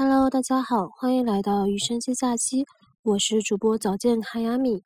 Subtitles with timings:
[0.00, 2.64] Hello，大家好，欢迎来到余生接假期，
[3.02, 4.84] 我是主播早见哈亚米。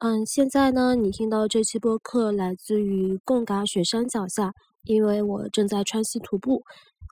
[0.00, 4.52] 嗯，现在呢，你听到这期播客来自于贡嘎雪山脚下，
[4.84, 6.62] 因为我正在川西徒步。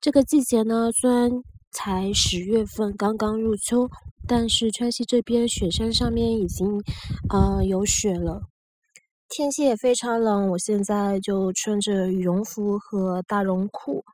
[0.03, 1.31] 这个季节呢，虽然
[1.73, 3.89] 才十月份，刚刚入秋，
[4.27, 6.83] 但是川西这边雪山上面已经
[7.31, 8.43] 呃有雪了，
[9.27, 10.51] 天气也非常冷。
[10.51, 14.05] 我现在就穿着羽绒服和大绒裤。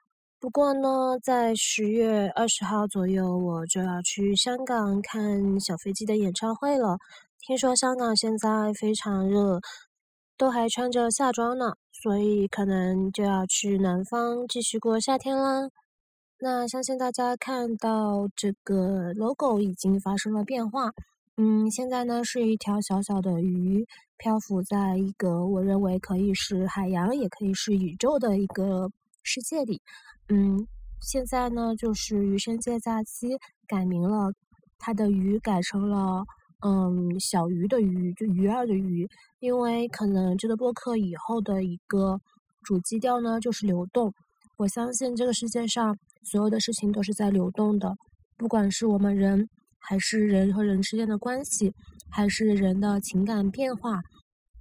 [0.45, 6.99] 不过呢，在十月二十号左右，我就要去香港看小飞机的演唱会了。
[7.41, 9.63] 听说香港现在非常热，
[10.37, 15.71] 都还穿着夏装呢，所以可能就要去南方继续过夏天啦。
[16.41, 20.93] 那相信大家看到这个 logo 已经发生了变化，
[21.39, 23.87] 嗯，现在呢是一条小小的鱼
[24.19, 28.91] 漂浮在一个我认为可以是海洋，也可以是宇宙的一个
[29.23, 29.81] 世界里。
[30.29, 30.67] 嗯，
[31.01, 33.37] 现在呢，就是余生借假期
[33.69, 34.33] 改名了，
[34.79, 36.25] 它的鱼改成了
[36.65, 39.07] 嗯小鱼的鱼，就鱼儿的鱼，
[39.41, 42.19] 因为可能这个播客以后的一个
[42.63, 44.15] 主基调呢就是流动。
[44.57, 47.95] 我相信这个世界上所有的事情都是在流动的，
[48.39, 49.47] 不管是我们人，
[49.79, 51.75] 还是人和人之间的关系，
[52.11, 54.01] 还是人的情感变化，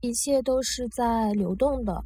[0.01, 2.03] 一切都是在流动的。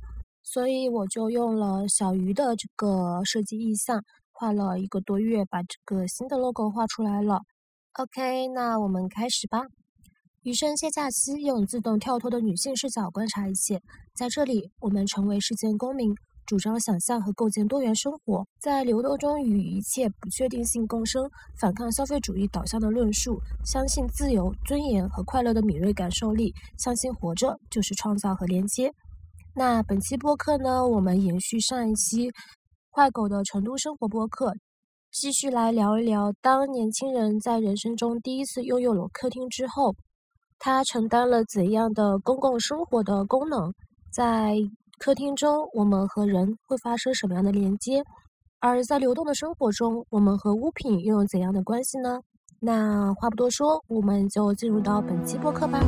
[0.50, 7.42] 所以我就用了小鱼的这个设计意向，画了一个多月，把这个新的 logo 画出来了。
[8.00, 9.64] OK，那我们开始吧。
[10.44, 13.81] 余生歇假期，用自动跳脱的女性视角观察一切。
[14.16, 28.94] 在这里，我们成为世界公民，主张想象和构建多元生活，在流动中与一切不确定性共生，反抗消费主义导向的论述，相信自由、尊严和快乐的敏锐感受力，相信活着就是创造和连接。
[29.59, 32.30] 那本期播客呢，我们延续上一期
[32.91, 34.53] 坏狗的成都生活播客，
[35.11, 39.95] 继续来聊一聊，当年轻人在人生中第一次拥有了客厅之后，
[40.59, 43.73] 他承担了怎样的公共生活的功能？
[44.13, 44.56] 在
[45.00, 48.03] 客厅中，我们和人会发生什么样的连接？
[48.59, 52.22] 而在流动的生活中，我们和物品又有怎样的关系呢？
[52.59, 55.79] 那话不多说，我们就进入到本期播客吧。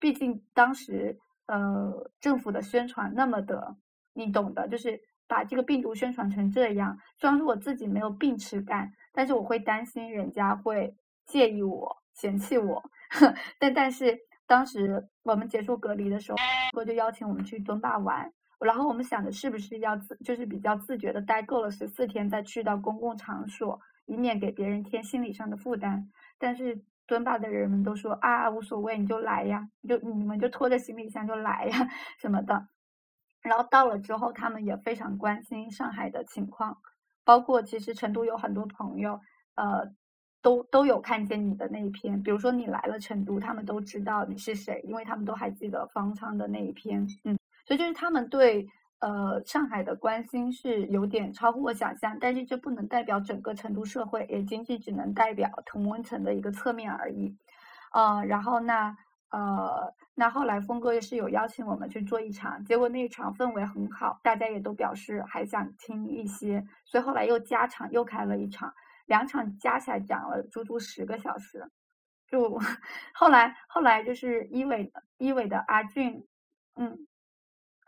[0.00, 3.76] 毕竟当时，呃，政府的宣传那么的，
[4.12, 6.98] 你懂的，就是把这个病毒宣传成这样。
[7.18, 10.94] 虽然说我自己没有病耻感，但是我会担心人家会
[11.26, 12.82] 介意我、嫌弃我。
[13.58, 16.38] 但但是当时我们结束隔离的时候，
[16.72, 26.10] 哥就邀请我们去敦巴玩，然后我们想着是不是要自，就是比较自觉的待够了十四天再去到公共场所，以免给别人添心理上的负担。
[26.38, 26.82] 但是。
[27.08, 31.88] 敦巴的人们都说啊，无所谓，你就来呀，就你们就拖着行李箱就来呀
[32.20, 32.68] 什么的。
[33.40, 36.76] 然后到了之后，他们也非常关心上海的情况，
[37.24, 39.18] 包括其实成都有很多朋友，
[39.54, 39.90] 呃，
[40.42, 42.22] 都都有看见你的那一篇。
[42.22, 47.06] 比如说你来了成都，他们都知道你是谁，因为他们都还记得方舱的那一篇。
[47.24, 48.68] 嗯，所以就是他们对。
[49.00, 57.36] 呃，上海的关心是有点超乎我想象，但是这不能代表整个成都社会，也仅仅只能代表同温层的一个侧面而已。
[57.92, 58.96] 呃，然后那
[59.30, 68.74] 呃，那后来峰哥也是有邀请我们去做一场，结果那一场氛围很好，大家也都表示还想听一些，所以后来又加场又开了一场，
[69.06, 71.70] 两场加起来讲了足足十个小时。
[72.26, 72.58] 就
[73.14, 76.26] 后来后来就是一伟的一伟的阿俊，
[76.74, 77.06] 嗯。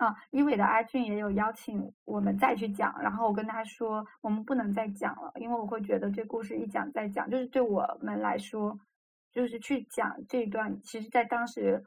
[0.00, 8.81] 啊，一伟的阿俊也有邀请我们再去讲，然后我跟他说，我们不能再讲了，因为我会觉得这故事一讲再讲，就是对我们来说，
[9.31, 11.84] 就是去讲这一段，其实在当时，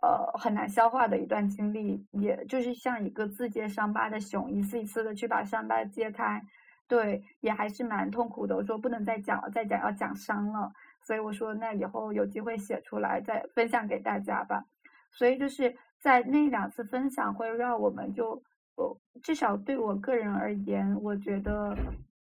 [0.00, 6.42] 呃，很难消化的一段经历，也就是像一个自揭伤疤的熊，一次一次的去把伤疤揭开，
[6.88, 8.56] 对，也还是蛮痛苦的。
[8.56, 10.72] 我说不能再讲了，再讲要讲伤了，
[11.02, 14.64] 所以我说那以后有机会写出来再分享给大家吧。
[15.12, 18.42] 所以就是在那两次分享，会让我们就，
[18.76, 21.76] 呃，至少对我个人而言，我觉得，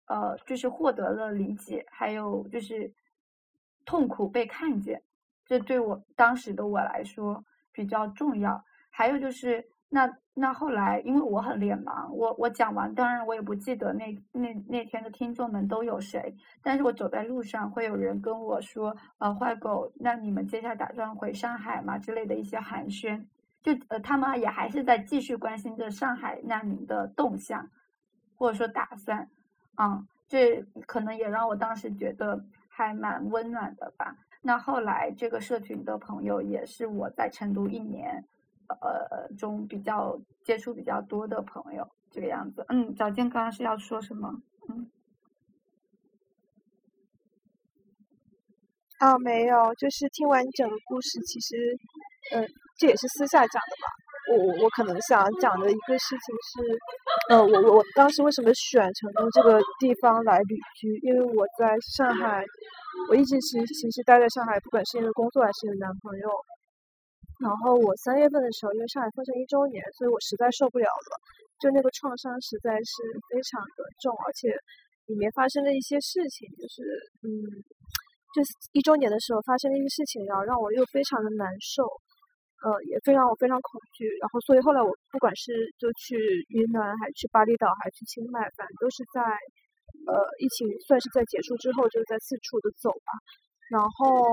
[0.08, 2.94] 呃，就是获得了理解，还有就是
[3.86, 5.02] 痛苦被看见，
[5.46, 8.64] 这对我当时的我来说比较重要。
[8.90, 10.18] 还有就是那。
[10.36, 16.34] 那后来，因为我很脸盲，我我讲完，当然我也不记得那那那天的听众们都有谁，
[16.64, 21.98] 但是我走在路上，会有人跟我说，呃，坏狗，那你们接下来打算回上海吗？
[21.98, 23.22] 之类的一些寒暄，
[23.62, 27.70] 就呃，他们也还是在继续关心着上海难民的动向，
[28.36, 29.30] 或者说打算，
[29.78, 34.16] 嗯，这可能也让我当时觉得还蛮温暖的吧。
[34.42, 38.24] 那后来这个社群的朋友也是我在成都一年，
[38.68, 42.66] 呃中比较接触比较多的朋友，这个样子。
[42.70, 44.42] 嗯，早健刚刚是要说什么？
[44.70, 44.90] 嗯。
[49.00, 51.56] 啊，没有，就是听完整个故事，其实，
[52.36, 52.46] 嗯，
[52.80, 53.86] 这也是私下讲的吧。
[54.30, 60.88] 我我我可能想讲的一个事情是，呃，我我我当时为什么选成都这个地方来旅居？
[61.02, 62.46] 因为我在上海，
[63.10, 66.30] 我一直其实其实待在上海，不管是因为工作还是因为男朋友。
[67.42, 71.12] 然后我三月份的时候，因为上海封城一周年，所以我实在受不了了，
[71.58, 72.94] 就那个创伤实在是
[73.34, 74.54] 非常的重，而且
[75.08, 76.84] 里面发生的一些事情，就是
[77.24, 77.32] 嗯，
[78.36, 81.82] 就是一周年的时候发生的一些事情，然后让我又非常的难受。
[82.60, 86.20] 呃，也非常我非常恐惧，然后所以后来我不管是就去
[86.50, 89.24] 云南，还是去巴厘岛，还是去清迈，反正都是在
[90.12, 93.16] 呃疫情算是在结束之后，就在四处的走吧。
[93.72, 94.28] 然后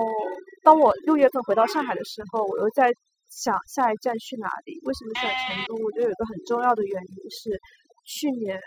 [0.66, 2.90] 当我六月份回到上海的时候，我又在
[3.30, 4.74] 想下一站去哪里？
[4.82, 5.78] 为什么选成都？
[5.78, 7.54] 我觉得有一个很重要的原因是，
[8.02, 8.58] 去年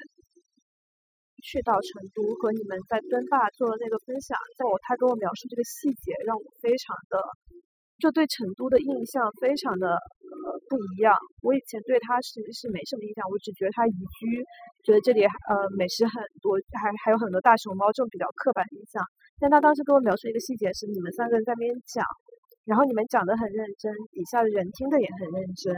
[1.44, 7.20] 去到成都和你们在敦坝做的那个分享，在我他跟我描述这个细节，让我非常的。
[8.00, 11.14] 就对成都的印象非常的呃不一样。
[11.42, 14.44] 我以前对它实是没什么印象，我只觉得它宜居，
[14.84, 19.04] 觉得这里呃美食很多，还还有很多大熊猫这种比较刻板印象。
[19.40, 22.04] 但他当时跟我描述一个细节是，你们三个人在那边讲，
[22.66, 25.76] 然后你们讲的很认真，底下的人听的也很认真，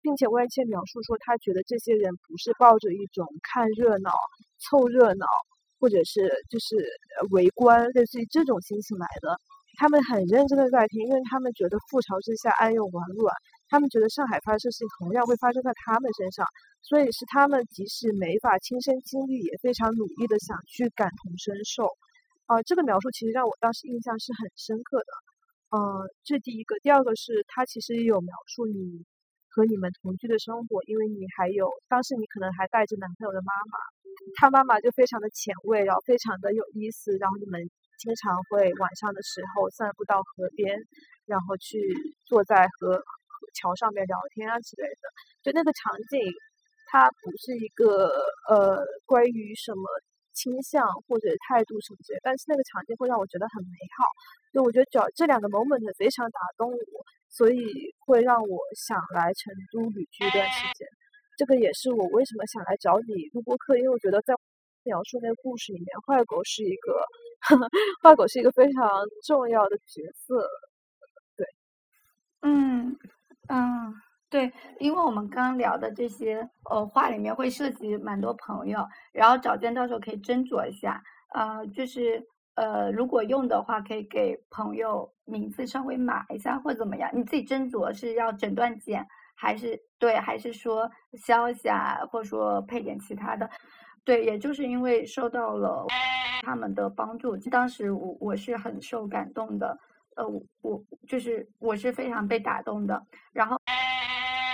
[0.00, 4.10] 并且外界描述说他觉得这些人不是抱着一种看热闹、
[4.64, 5.26] 凑热闹，
[5.78, 6.76] 或者是就是
[7.32, 9.36] 围观，类似于这种心情来的。
[9.78, 13.34] 他们很认真的在听，因为他们觉得覆巢之下安有完卵，
[13.68, 16.46] 他们觉得上海发生的事情同样会发生在他们身上，
[16.82, 21.88] 所以是他们即使没法亲身经历，也非常努力的想去感同身受。
[22.46, 25.10] 啊，这个描述其实让我当时印象是很深刻的。
[25.72, 25.80] 嗯，
[26.22, 29.04] 这第一个，第二个是他其实也有描述你
[29.48, 33.78] 和你们同居的生活，因为你还有当时你可能还带着男朋友的妈妈，
[34.36, 37.68] 他妈妈就非常的前卫，然后非常的有意思，然后你们。
[38.02, 40.74] 经常会晚上的时候散步到河边，
[41.24, 41.78] 然后去
[42.26, 43.00] 坐在河
[43.54, 45.06] 桥上面聊天啊之类的。
[45.40, 46.18] 就那个场景，
[46.90, 48.10] 它不是一个
[48.50, 49.86] 呃关于什么
[50.34, 54.02] 倾向或者态度什么之类，但是那个场景会让我觉得很美好。
[54.52, 56.94] 就我觉得这这两个 moment 非常打动我，
[57.30, 60.88] 所以会让我想来成都旅居一段时间。
[61.38, 64.34] 这个也是我为什么想来找你录播课，因为我觉得在
[64.82, 66.98] 描述那个故事里面，坏狗是一个。
[68.02, 68.88] 画狗是一个非常
[69.26, 70.46] 重要的角色，
[71.36, 71.46] 对，
[72.42, 72.96] 嗯
[73.48, 73.94] 嗯，
[74.30, 81.02] 对，因为我们刚刚聊的这些呃话里面会涉及蛮多朋友，然后找见到时候可以斟酌一下，
[81.34, 82.22] 呃，就是
[82.54, 93.50] 呃如果用的话，可以给朋友名字稍微码一下或怎么样，你自己斟酌是要整段剪还是对，还是说消一下，或者说配点其他的。
[94.04, 95.86] 对，也就是因为受到了
[96.42, 99.78] 他们的帮助，当时我我是很受感动的，
[100.16, 100.26] 呃，
[100.60, 103.00] 我就是我是非常被打动的。
[103.32, 103.56] 然后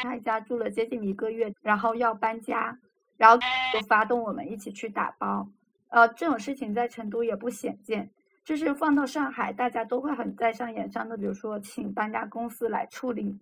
[0.03, 2.79] 他家住了接近一个月，然后要搬家，
[3.17, 3.39] 然后
[3.73, 5.49] 就发动我们一起去打包。
[5.89, 8.11] 呃，这种事情在成都也不鲜见，
[8.45, 13.35] 就是放到上海，大家都会很在上演上的，比如说请搬家公司来处理，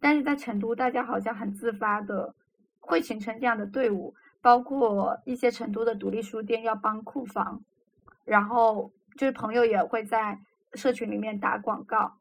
[0.00, 2.34] 但是在成都，大家好像很自发的
[2.80, 4.14] 会形成这样的队伍。
[4.42, 7.62] 包括一些成都的独立书店要帮库房，
[8.24, 10.38] 然后就是朋友也会在
[10.74, 12.12] 社群里面打广告，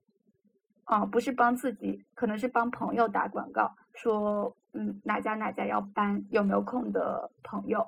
[0.83, 7.85] 啊，不是帮自己，可能是帮朋友打广告，说嗯哪家哪家要搬，有没有空的朋友？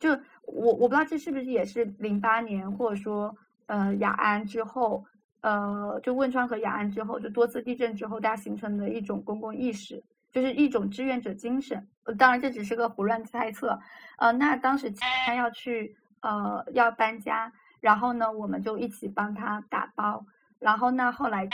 [0.00, 0.10] 就
[0.42, 3.34] 我我不知道这是不是也是零八年或者说
[3.66, 5.04] 呃雅安之后，
[5.42, 10.02] 呃就汶川和雅安之后，就多次地震之后，大家形成的一种公共意识。
[10.36, 11.88] 就是一种志愿者精神，
[12.18, 13.80] 当然这只是个胡乱猜测。
[14.18, 14.92] 呃，那当时
[15.24, 17.50] 他要去呃要搬家，
[17.80, 20.26] 然后呢我们就一起帮他打包，
[20.58, 21.48] 然后那后来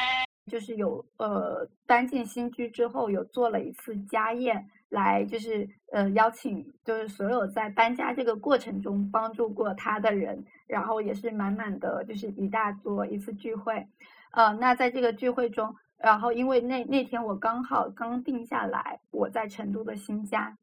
[0.51, 13.87] 就是有呃搬进新居之后有做了一次家宴，来就是呃邀请就是所有在搬家这个过程中帮助过他的人，然后也是满满的就是一大桌一次聚会。
[14.33, 15.73] 呃，那在这个聚会中。
[16.03, 20.59] 然后，因为那那天我刚好刚定下来我在成都的新家，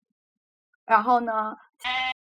[0.86, 1.55] 然后呢，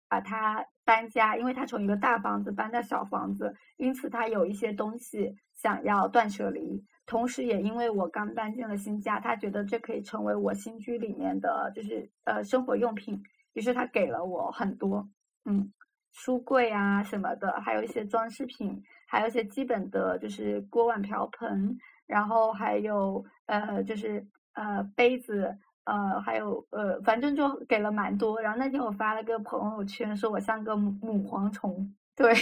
[0.06, 6.84] 把他搬家，因为他从一个大房子搬到小房子，因此他有一些东西想要断舍离。
[7.06, 13.22] 同时，也因为我刚搬进了新家，他觉得这可以成为我新居里面的就是呃生活用品，
[13.54, 15.08] 于是他给了我很多，
[15.44, 15.72] 嗯，
[16.12, 28.40] 书柜啊什么的，还有一些装饰品，还有一些基本的就是锅碗瓢盆，然后还有呃就是呃杯子，呃还有呃反正就给了蛮多。
[28.40, 31.94] 然后那天我发了个朋友圈，说我像个母母蝗虫。
[32.16, 32.32] 对，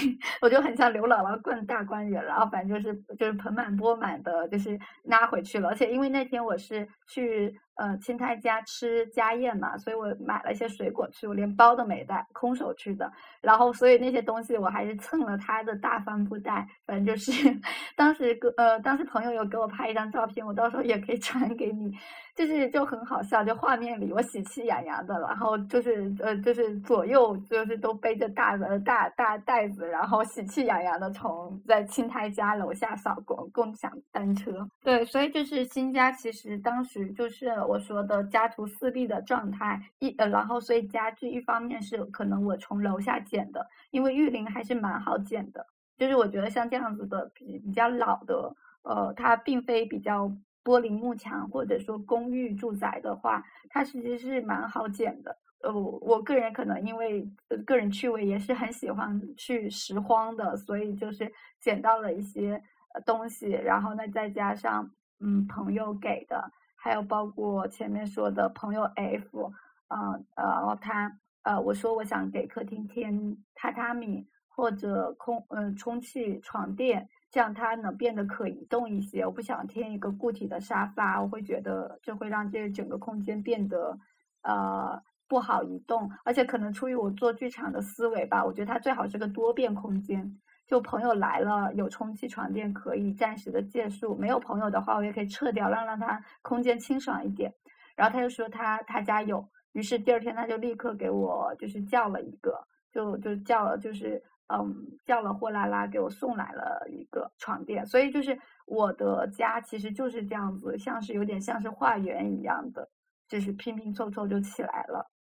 [0.41, 5.71] 我就很像刘姥姥灌大观园，然后反正就是就是盆满钵满的，就是拉回去了。
[5.71, 13.11] 而且因为那天我是去呃亲他家吃家宴嘛，所以我买了一些水果去，我连包都没带，空手去的。
[13.41, 16.67] 然后所以那些东西我还是蹭了他的大帆布袋。
[16.87, 17.33] 反正就是
[17.97, 21.93] 当时呃当时朋友有给我拍一张照片，我到时候也可以传给你。
[22.35, 34.69] 就是就很好笑，就画面里我喜气洋洋的，然后就是呃就是左右就是都背着大的大大袋子，然后喜气洋洋的从在青苔家楼下扫共共享单车。
[34.83, 45.67] 对，所以就是新家其实当时就是我说的家徒四壁的状态，一呃然后所以家具一方面是可能我从楼下捡的，因为玉林还是蛮好捡的，
[45.97, 50.31] 就是我觉得像这样子的比比较老的，呃它并非比较。
[50.65, 55.37] 玻璃幕墙，或者说公寓住宅的话，它其实是蛮好捡的。
[55.61, 57.31] 呃，我个人可能因为
[57.67, 61.31] 个人趣味也是很喜欢去拾荒的，所以就是
[61.61, 62.63] 捡到了一些
[63.05, 64.91] 东西，然后呢再加上
[65.21, 66.51] 嗯朋友给的，
[66.85, 69.51] 还有包括前面说的朋友 F，
[69.89, 77.09] 啊呃他呃我说我想给客厅添榻榻米或者空嗯充气床垫。
[77.31, 79.25] 这样它能变得可移动一些。
[79.27, 83.99] 我不想添一个固体的沙发，我会觉得这会让这整个空间变得
[84.43, 86.09] 呃不好移动。
[86.25, 90.39] 而且可能出于我做剧场的思维吧，我觉得它最好是个多变空间。
[90.67, 97.53] 就朋友来了，有充气床垫可以暂时的借宿；没有朋友的话，我也可以撤掉，让让它空间清爽一点。
[97.97, 104.23] 然后他就说他他家有，于是第二天他就立刻给我就是叫了一个，就就叫了就是。
[104.47, 112.87] 嗯，叫了货拉拉给我送来了一个床垫，所以就是我的家其实就是这样子，像是有点像是化缘一样的，
[113.27, 115.11] 就是拼拼凑凑就起来了，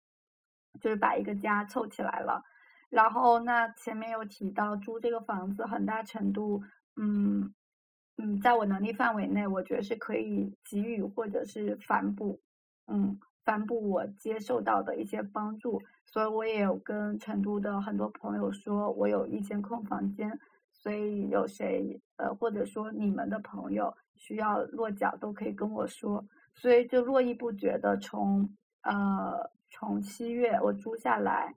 [0.79, 2.43] 就是把一个家凑起来了。
[2.95, 6.63] 然后那前面有提到租这个房子，很大程度，
[6.97, 7.53] 嗯
[8.19, 12.41] 嗯，在我能力范围内，我觉得是可以给予或者是反哺，
[12.87, 13.19] 嗯。
[13.45, 20.41] 反哺我接受到的一些帮助，所以我也有跟成都的很多朋友说，我有一间空房间，
[20.73, 26.25] 所以有谁呃或者说你们的朋友需要落脚都可以跟我说，
[26.55, 28.49] 所以就络绎不绝的从
[28.81, 31.55] 呃从七月我租下来，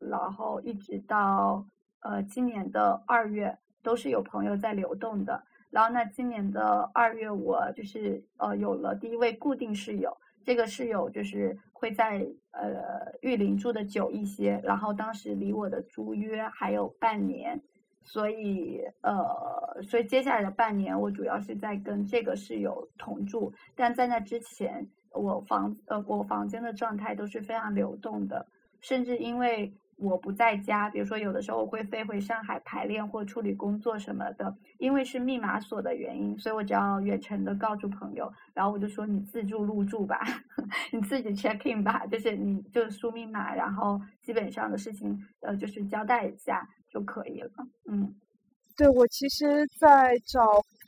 [0.00, 1.64] 然后一直到
[2.00, 10.16] 呃今年的二月都是有朋友在流动的，然后那今年的二月我就是呃有了第一位固定室友。
[10.42, 17.60] 这个室友就是会在呃玉林住的久一些，然后当时离我的租约还有半年，
[18.02, 28.46] 所以呃，所以接下来的半年我主要是在跟这个室友同住，但在那之前，我房呃我房间的状态都是非常流动的，
[28.80, 29.70] 甚至因为。
[30.00, 40.20] 我不在家，比如说有的时候我会飞回上海排练或处理工作什么的，因为是密码锁的原因，所以我只要远程的告诉朋友，然后我就说你自助入住吧，
[40.90, 47.50] 你自己 check in 吧，就是你就输密码，然后基本上的事情呃就是交代一下就可以了。
[47.86, 48.14] 嗯，
[48.76, 50.40] 对我其实，在找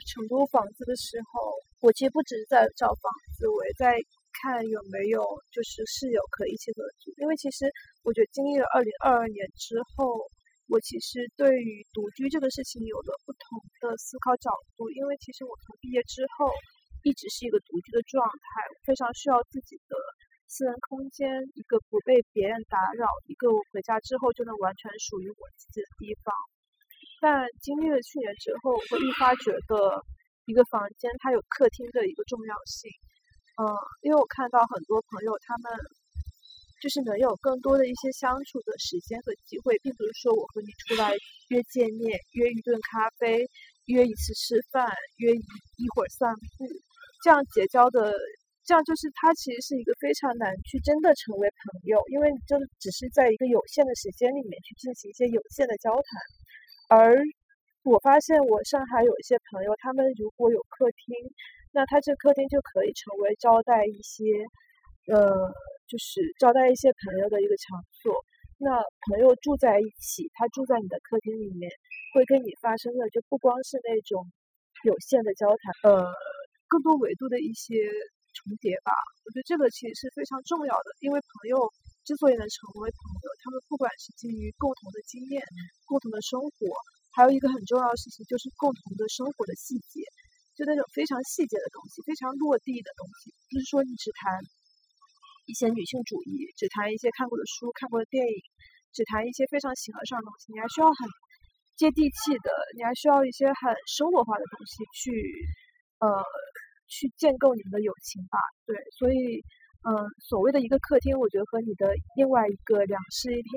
[0.07, 1.53] 成都房子的时候，
[1.83, 3.95] 我其实不只是在找房子，我也在。
[4.43, 5.23] 看有没有
[5.55, 7.71] 就是室友可以一起合租，因为其实
[8.03, 10.19] 我觉得经历了二零二二年之后，
[10.67, 14.91] 我其实对于独居这个事情有了不同的思考角度。
[14.91, 16.51] 因为其实我从毕业之后
[17.07, 19.95] 一直是一个独居的状态，非常需要自己的
[20.51, 26.35] 私人空间，一个不被别人打扰，一个我回家之后就能完全属于我自己的地方。
[27.23, 30.03] 但经历了去年之后，我会愈发觉得
[30.47, 32.91] 一个房间它有客厅的一个重要性。
[33.61, 33.67] 嗯，
[34.03, 35.73] 因为我看到很多朋友，他们
[36.81, 41.13] 就是能有更多的一些相处的时间和机会，并不是说我和你出来
[41.49, 43.47] 约见面、约一顿咖啡、
[43.87, 45.39] 约一次吃饭、约一
[45.77, 46.67] 一会儿散步，
[47.23, 48.11] 这样结交的，
[48.65, 56.03] 这样就是他其实是一个非常难去真的成为朋友，因为你就只是在一个有限的时间里面去进行一些有限的交谈。
[56.89, 57.23] 而
[57.83, 61.17] 我发现，我上海有一些朋友，他们如果有客厅。
[61.75, 64.23] 那他这客厅就可以成为招待一些，
[65.09, 65.51] 呃，
[65.89, 68.13] 就是招待一些朋友的一个场所。
[68.59, 68.77] 那
[69.09, 71.73] 朋友住在一起，他住在你的客厅里面，
[72.13, 74.21] 会跟你发生的就不光是那种
[74.85, 76.13] 有限的交谈，呃，
[76.69, 77.75] 更多维度的一些
[78.37, 78.93] 重叠吧。
[79.25, 81.57] 我觉得这个其实是非常重要的，因为朋友
[82.05, 85.41] 之所以能成为朋友，他们不管是基于共同的经验、
[85.89, 86.69] 共同的生活，
[87.13, 90.01] 还有一个很重要的事情就是共同的生活的细节，
[90.57, 94.41] 就那种非常细节的东西，非常落地的东西，不是说你只谈
[95.47, 98.37] 一些女性主义，只谈一些看过的书、看过的电影，
[98.93, 101.05] 只谈一些非常形而上的东西，你还需要很
[101.77, 105.13] 接地气的，你还需要一些很生活化的东西去，
[106.01, 106.09] 呃，
[106.89, 108.39] 去建构你们的友情吧。
[108.65, 109.43] 对，所以，
[109.85, 113.53] 嗯，所谓的一个客厅，我觉得和你的另外一个两室一厅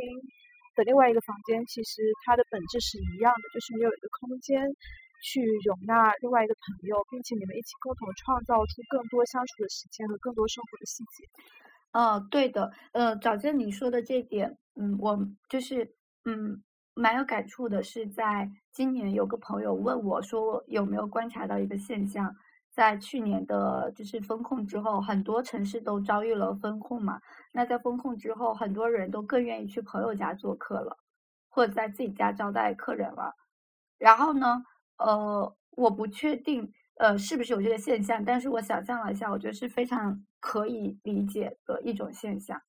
[0.75, 4.61] 的另外一个房间，其实它的本质是一样的，就是你有一个空间
[5.23, 11.27] 去容纳另外一个朋友，并且你们一起共同创造出更多相处的时间和更多生活的细节。
[11.93, 15.17] 哦，对的，呃，早见你说的这点，嗯，我
[15.47, 16.61] 就是，嗯，
[16.93, 22.35] 蛮有感触的，是在今年有个朋友问我说，有没有观察到一个现象，
[22.75, 27.21] 在去年的就是风控之后，很多城市都遭遇了风控嘛，
[27.53, 30.97] 那在风控之后，很多人都更愿意去朋友家做客了，
[31.49, 33.33] 或者在自己家招待客人了，
[33.97, 34.61] 然后呢，
[34.97, 36.73] 呃，我不确定。
[36.97, 38.23] 呃，是不是有这个现象？
[38.23, 42.61] 但是我想象了一下，我觉得是非常可以理解的一种现象。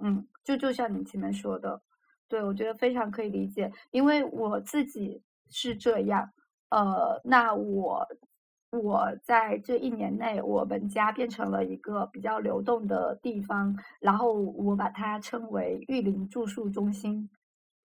[0.00, 1.80] 嗯，就就像你前面说的，
[2.28, 6.30] 对我觉得非常可以理解，因为我自己是这样。
[6.68, 8.06] 呃，那我
[8.70, 17.28] 我在这一年内，我们家变成了一个比较流动的地方，然后我把它称为玉林住宿中心。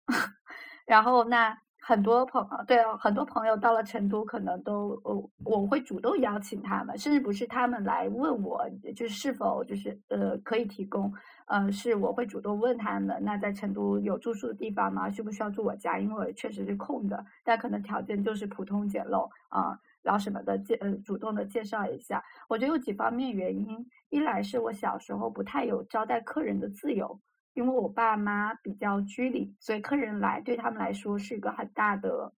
[0.85, 1.57] 然后那。
[1.85, 8.65] 很多朋对很多朋友到了成都，可能都我我会主动邀请他们，甚至不是他们来问我，
[8.95, 11.13] 就是否就是呃可以提供，
[11.45, 15.09] 呃是我会主动问他们，那在成都有住宿的地方吗？
[15.09, 15.99] 需不需要住我家？
[15.99, 22.23] 因为确实是空的，但可能条件就是普通简陋啊，然后什么的介呃主动的介绍一下。
[22.47, 27.19] 我觉得有几方面原因，一来是我小时候不太有招待客人的自由。
[27.55, 32.33] 因为我爸妈比较拘礼，所以客人来对他们来说是一个很大的，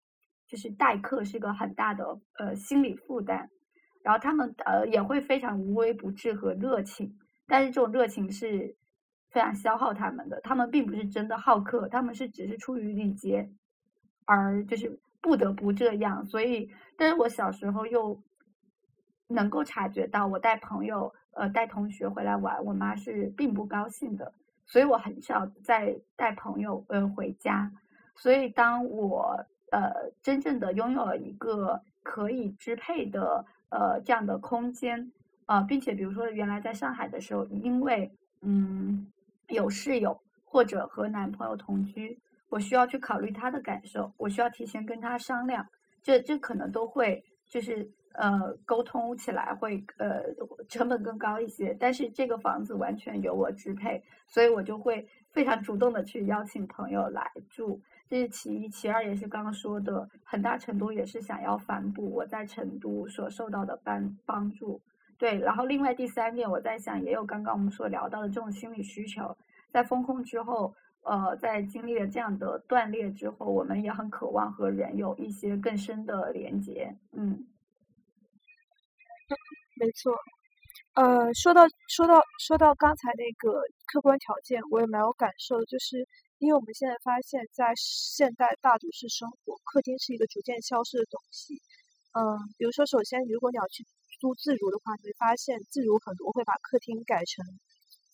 [0.49, 3.49] 就是待客是一个很大的呃心理负担。
[4.03, 8.77] 然后他们呃也会非常无微不至和热情，但是这种热情是
[9.31, 10.41] 非常消耗他们的。
[10.41, 13.49] 他们并不是真的好客，他们是只是出于礼节
[14.25, 16.23] 而就是不得不这样。
[16.27, 18.21] 所以，但是我小时候又
[19.27, 24.35] 能够察觉到，我带朋友呃带同学回来玩，我妈是并不高兴的。
[24.67, 27.73] 所以我很少再带朋友呃回家，
[28.15, 35.11] 所以当我呃真正的拥有了一个可以支配的呃这样的空间
[35.47, 38.11] 呃，并且比如说原来在上海的时候，因为
[38.41, 39.07] 嗯
[39.49, 42.19] 有室友或者和男朋友同居，
[42.55, 45.67] 我需要去考虑他的感受，我需要提前跟他商量，
[46.03, 47.91] 这这可能都会就是。
[48.17, 50.23] 呃，沟通起来会呃
[50.69, 64.81] 成本更高一些，但是这个房子完全由我支配，所以我就会非常主动的去邀请朋友来住，这是其一，其二也是刚刚说的，很大程度也是想要反哺我在成都所受到的帮帮助，
[65.19, 69.37] 对，然后另外第三点，我在想也有刚刚我们所聊到的这种心理需求，
[69.73, 70.73] 在风控之后，
[71.05, 77.47] 呃，在经历了这样的断裂之后，我们也很渴望和人有一些更深的连接，嗯。
[79.77, 80.15] 没错，
[80.95, 86.07] 呃，说到说到说到刚才那个客观条件，我也蛮有感受，就是
[86.39, 91.61] 因为我们现在发现，在现代大都市生活，客厅是一个逐渐消失的东西。
[92.13, 93.85] 嗯，比如说，首先，如果你要去
[94.21, 97.45] 租自如的话，你会发现自如很多会把客厅改成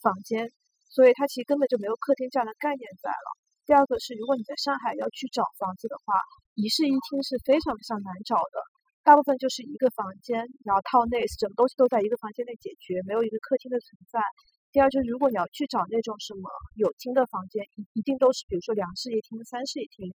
[0.01, 0.51] 房间，
[0.91, 3.27] 所以它其实根本就没有客厅这样的概念在了。
[3.65, 6.19] 第二个是，如果你在上海要去找房子的话，
[6.59, 8.59] 一室一厅是非常非常难找的。
[9.07, 14.21] 大部分就是一个房间，然后套内，整个东西都在一个房间内解决，没有一个客厅的存在。
[14.73, 20.13] 第二就是，如果你要去找那种什么有厅的房间，一一定都是比如说两室一厅、三室一厅，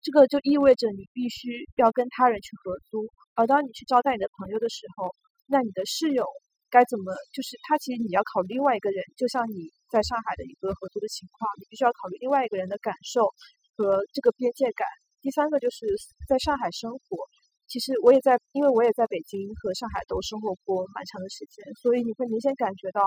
[0.00, 3.08] 这个就意味着你必须要跟他人去合租。
[3.34, 6.24] 而当你去招待你的朋友的时候，那你的室友
[6.70, 7.12] 该怎么？
[7.34, 13.28] 就是他其实你要考虑另外一个人，就像你在上海的一个合租的情况，你必须要考虑另外一个人的感受
[13.76, 14.86] 和这个边界感。
[15.20, 15.84] 第三个就是
[16.26, 17.18] 在上海生活。
[17.66, 23.02] 其实我也在，因为我也在北京和上海都生活过蛮长的时间，所以你会明显感觉到，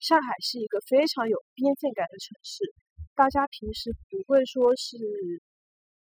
[0.00, 2.64] 上海是一个非常有边界感的城市。
[3.14, 4.96] 大家平时不会说是，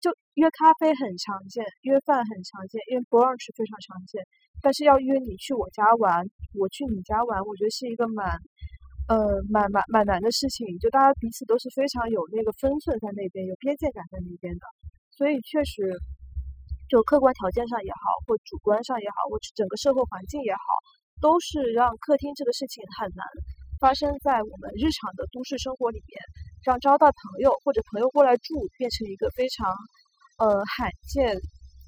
[0.00, 4.22] 就约咖啡很常见，约饭很常见，因为 brunch 非常常见。
[4.62, 8.26] 但是要约你去我家玩，我去你家玩，我觉得是一个蛮，
[9.08, 10.66] 呃，蛮蛮蛮难的事情。
[10.78, 14.64] 就大家彼此都是非常有那个分寸在那边，有边界感在那边的，
[15.10, 15.96] 所以确实。
[16.88, 20.62] 就客观条件上也好，或主观上也好，或整个社会环境也好，
[21.20, 23.26] 都是让客厅这个事情很难
[23.80, 26.14] 发生在我们日常的都市生活里面，
[26.66, 29.72] 让招待朋友或者朋友过来住变成一个非常
[30.38, 31.38] 呃罕见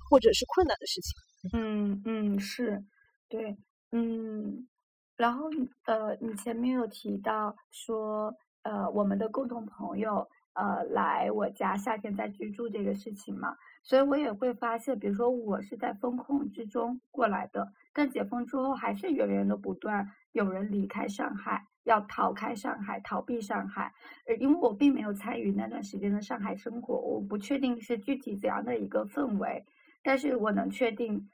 [0.09, 1.59] 或者是困难的事情。
[1.59, 2.85] 嗯嗯，是，
[3.29, 3.57] 对，
[3.91, 4.69] 嗯，
[5.17, 5.51] 然后
[5.87, 23.93] 呃，你前面有提到说，呃，我们的共同朋友呃来我家夏天在居住这个事情嘛，所以我也会发现，比如说我是在风控之中过来的，但解封之后还是源源的不断有人离开上海，要逃开上海，逃避上海，
[24.27, 29.65] 呃，因为我并没有参与那段时间的上海生活，我不确定是具体怎样的一个氛围。
[30.03, 31.29] 但是我能确定，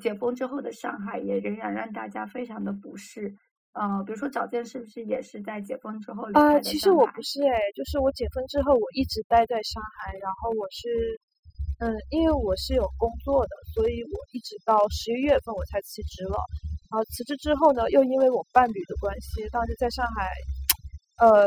[0.00, 3.34] 解封之后的上海也仍然让大家非常的不适。
[3.72, 10.88] 呃，比如说早见是不是也是在解封之后离开呃，其实我不是哎，就是我解封之后，我一直待在上海，然后我是，
[11.78, 16.36] 嗯，因为我是有工作的，所以我一直到十一月份我才辞职了。
[16.90, 20.26] 然后辞职之后呢，又因为我伴侣的关系，当时在上海，
[21.22, 21.46] 呃，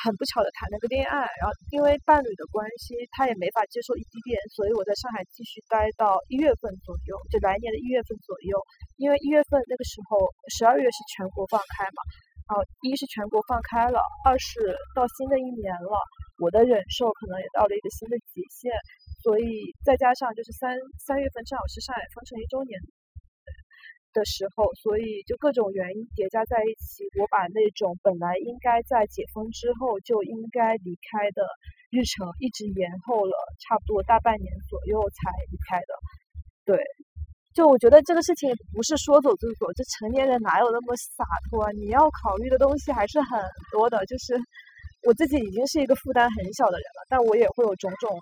[0.00, 8.56] 很不巧的谈了个恋爱，然后因为伴侣的关系，他也没法接受异地恋，所以我在上海继续待到一月份左右，就来年的一月份左右。
[8.96, 10.16] 因为一月份那个时候，
[10.56, 12.00] 十二月是全国放开嘛，
[12.48, 15.92] 然后一是全国放开了，二是到新的一年了，
[16.40, 18.72] 我的忍受可能也到了一个新的极限，
[19.20, 22.80] 所以再加上就是三三月份正好是上海封城一周年
[24.12, 31.42] 的时候，所以就各种原因叠加在一起，我把那种本来应该在解封之后就应该离开的
[31.90, 35.92] 日程，一直延后了差不多大半年左右才离开的。
[36.64, 36.78] 对，
[37.54, 41.70] 就我觉得这个事情不是说走就走，这成年人哪有那么洒脱啊？
[41.72, 43.40] 你要考虑的东西还是很
[43.72, 44.04] 多的。
[44.06, 44.36] 就是
[45.06, 48.18] 我自己已经是一个负担很小的人了，但我也会有种种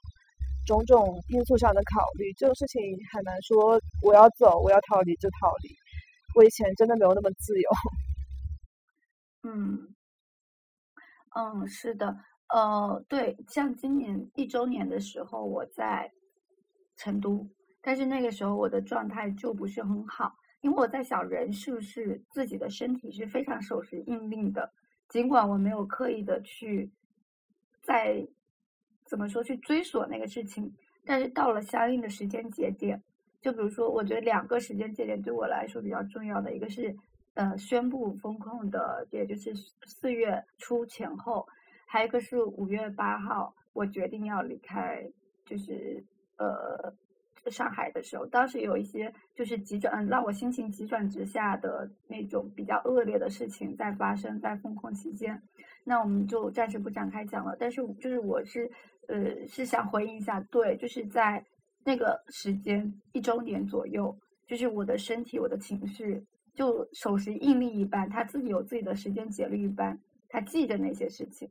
[0.66, 2.30] 种种因素上的考虑。
[2.34, 5.70] 这种事情很难说我要走，我要逃离就逃离。
[6.34, 7.70] 我以前真的没有那么自由。
[9.48, 9.94] 嗯，
[11.34, 12.16] 嗯，是的，
[12.48, 16.10] 呃，对，像今年一周年的时候，我在
[16.96, 17.48] 成都，
[17.80, 24.72] 但是那个时候我的状态就不是很好，因为我在想，人是不是自己的身体是非常守时应令的，
[25.08, 26.90] 尽管我没有刻意的去
[27.82, 28.26] 在
[29.06, 30.70] 怎么说去追索那个事情，
[31.04, 33.00] 但是到了相应的时间节点，
[33.40, 36.94] 就比如说，我觉得两个时间节点对我来说比较重要的，一个是
[37.34, 41.46] 呃宣布封控的，也就是四月初前后，
[41.86, 45.08] 还有一个是五月八号，我决定要离开，
[45.44, 46.02] 就是
[46.38, 46.92] 呃
[47.48, 55.40] 上海的时候，当时有一些就是急转让我心情急转直下的那种比较恶劣的事情在发生在封控期间，
[55.84, 57.54] 那我们就暂时不展开讲了。
[57.56, 58.68] 但是就是我是
[59.08, 61.44] 呃是想回应一下，对，就是在
[61.84, 64.16] 那个时间一周年左右，
[64.46, 71.48] 就是我的身体、我的情绪就手时应力一般，他自己有自己的时间节律一般，他记着那些事情，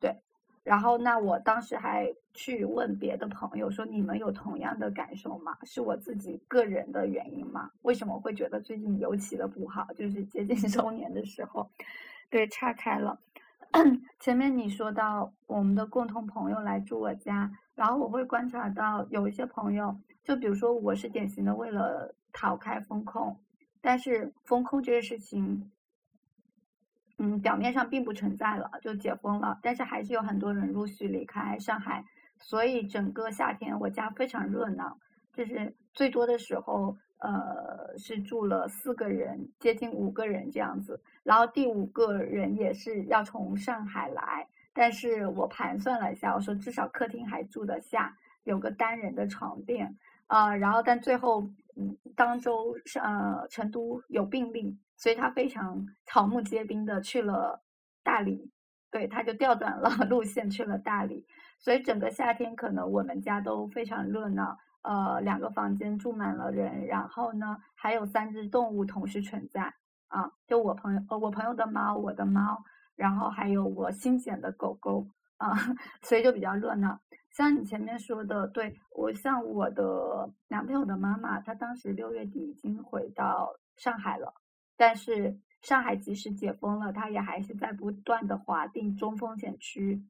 [0.00, 0.14] 对。
[0.62, 5.54] 然后那我当时还去问别的朋友说，你们有同样的感受吗？
[5.64, 7.70] 是我自己个人的原因吗？
[7.82, 9.86] 为什么会觉得最近尤其的不好？
[9.94, 11.68] 就是接近 周年的时候，
[12.30, 13.20] 对，岔开了。
[14.20, 23.40] 前面你说到我们的共同朋友来住我家，然后我会观察到有一些朋友，就比如说我是典型的为了逃开风控，
[23.80, 25.72] 但是风控这个事情，
[27.18, 32.04] 嗯，表面上并不存在了，就解封了，但是还是有很多人陆续离开上海，
[32.38, 34.98] 所以整个夏天我家非常热闹，
[35.32, 41.00] 就是最多的时候，呃，是住了四个人，接近五个人这样子。
[41.22, 49.96] 然后第五个人也是要从上海来，但是我盘算了一下，我说至少客厅还住得下，有个单人的床垫，
[50.26, 57.62] 啊、然后但最后，嗯，当周是呃成都有病例，所以他非常草木皆兵的去了
[58.02, 58.50] 大理，
[58.90, 61.26] 对，他就调转了 路线去了大理，
[61.58, 69.74] 所以整个夏天可能我们家都非常热闹，呃，两个房间住满了人，然后呢还有三只动物同时存在。
[70.06, 72.62] 啊，就我朋友，呃，我朋友的猫，我的猫，
[72.94, 75.04] 然后还有我新捡的狗狗
[75.38, 75.50] 啊，
[76.02, 77.00] 所以就比较热闹。
[77.32, 84.32] 像你前面说的，对我像我的男朋友的妈妈，她当时六月底已经回到上海了，
[84.76, 90.00] 但是上海即使解封了，她也还是在不断的划定中风险区，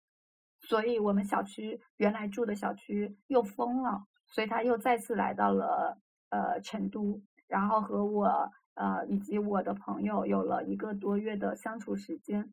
[0.61, 5.97] 所以我们小区原来住的小区又封了，所以他又再次来到了
[6.31, 8.51] 呃成都，然后和我。
[8.77, 12.53] 呃，以及我的朋友有了一个多月的相处时间，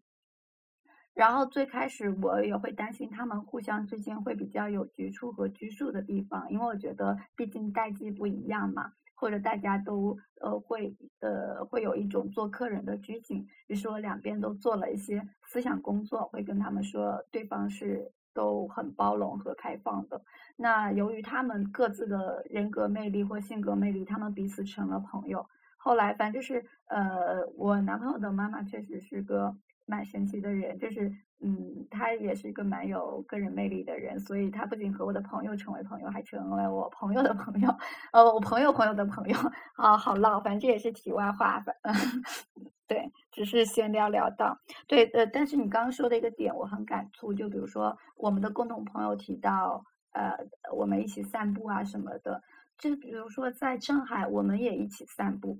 [1.16, 20.22] 然后最开始我也会担心他们互相之间会比较有局促和拘束的地方，因为我觉得毕竟代际不一样嘛，或者大家都呃会呃会有一种做客人的拘谨，于是我两边都做了一些思想工作，会跟他们说对方是都很包容和开放的。
[20.56, 25.46] 那由于他们各自的人格魅力或性格魅力，他们彼此成了朋友。
[25.78, 29.56] 后来反正就是呃，我男朋友的妈妈确实是个。
[29.88, 31.12] 蛮神奇的人，就是
[31.44, 37.76] 嗯，他也是一个蛮有个人魅力的人，所以他不仅和我的朋友成为朋友，还成为我朋友的朋友，
[38.14, 39.38] 呃，我朋友朋友的朋友，
[39.76, 41.76] 啊，好唠，反正这也是题外话，反
[42.88, 50.38] 对，只是闲聊聊到，对，呃，但是你刚刚说的一个点我很感触，就比如说我们的共同朋友提到，呃，
[50.74, 52.44] 我们一起散步啊什么的，
[52.78, 55.60] 就比如说在上海，我们也一起散步。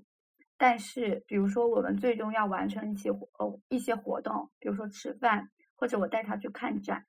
[0.58, 5.50] 但是，比如说，我们最终要完成一些呃一些活动，比如说吃饭，
[5.82, 7.04] 或者我带他去看展，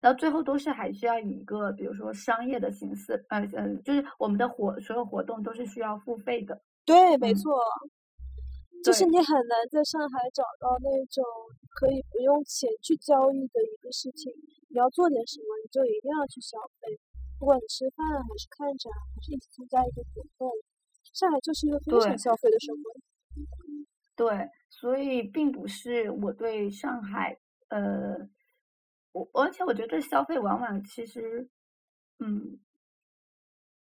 [0.00, 6.62] 然后最后都是还需要以一个比如说商业的形式，呃呃，就是我们的活所有活动都是需要付费的。
[6.84, 7.58] 对，没错，
[8.84, 11.24] 就是你很难在上海找到那种
[11.74, 14.32] 可以不用钱去交易的一个事情。
[14.70, 16.94] 你要做点什么，你就一定要去消费，
[17.40, 20.48] 不管你吃饭还是看展，还是一起参加一个活动。
[21.12, 23.02] 上海就是一个非常消费的社会，
[24.14, 27.36] 对，所以并不是我对上海，
[27.72, 28.28] 呃，
[29.12, 31.48] 我而且我觉得消费往往其实，
[32.18, 32.58] 嗯，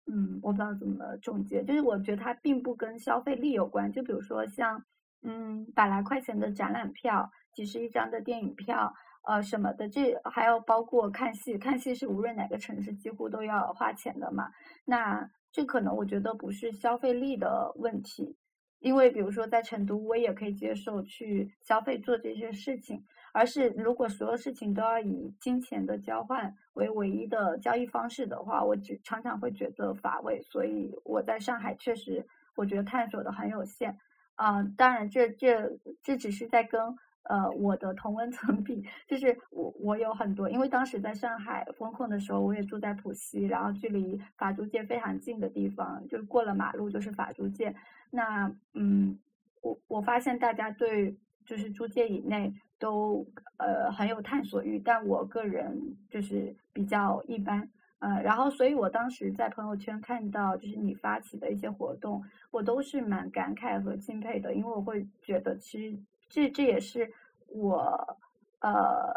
[0.06, 4.84] 嗯，我不知道怎么总结，就是我觉得它并不跟消费力有关，就比如说像，
[5.24, 8.94] 嗯，百来块钱的展览票，几十一张的电影票，
[9.28, 14.52] 呃，什么的，这还有包括看戏，看戏是无论哪个城市几乎都要花钱的嘛，
[14.86, 15.30] 那。
[15.54, 18.38] 这可能我觉得不是消费力的问题，
[18.80, 30.42] 因为比如说在成都，我也可以接受去消费做这些事情，而是如果所有事情都要以金钱的交换为唯一的交易方式的话，我只常常会觉得乏味。
[30.42, 33.98] 所以我在上海确实，我觉得探索的很有限。
[34.36, 36.96] 啊，当然这这这只是在跟。
[37.24, 47.76] 呃，我的同温层比就是我，我有很多，因为当时在上海封控的时候，我也住在浦西，然后距离法租界非常近的地方，就是过了马路就是法租界。
[48.10, 49.20] 那嗯，
[49.62, 51.16] 我我发现大家对
[51.46, 53.26] 就是租界以内都
[53.58, 57.70] 呃很有探索欲，但我个人就是比较一般。
[58.00, 65.98] 呃，然后所以我当时在朋友圈看到就是你发起的一些活动，我都是蛮感慨和钦佩的，因为我会觉得其实。
[66.34, 67.12] 这这也是
[67.50, 68.18] 我
[68.62, 69.14] 呃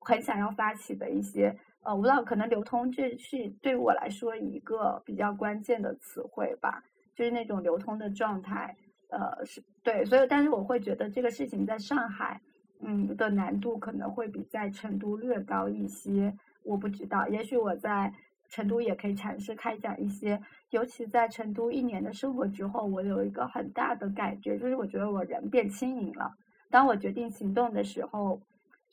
[0.00, 6.82] 很想要发起的一些呃，我不知道可能流通这是对我来说一个比较关键的词汇吧，
[7.14, 8.76] 就是那种流通的状态，
[9.10, 12.40] 呃是对，所以但是我会觉得这个事情在上海
[12.80, 18.12] 嗯的难度可能会比在成都略高一些，我不知道，也许我在。
[18.50, 26.32] 成都也可以尝试开展一些，尤其在成都一年的生活之后，我有一个很大的感觉，就是我觉得我人变轻盈了。
[26.70, 28.40] 当我决定行动的时候，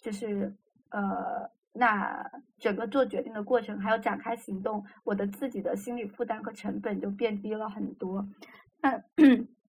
[0.02, 0.54] 就是
[0.90, 8.28] 呃，那整个做决定的过程，还有展开行动，我的自己的心理负担和成本就变低了很多。
[8.82, 9.02] 那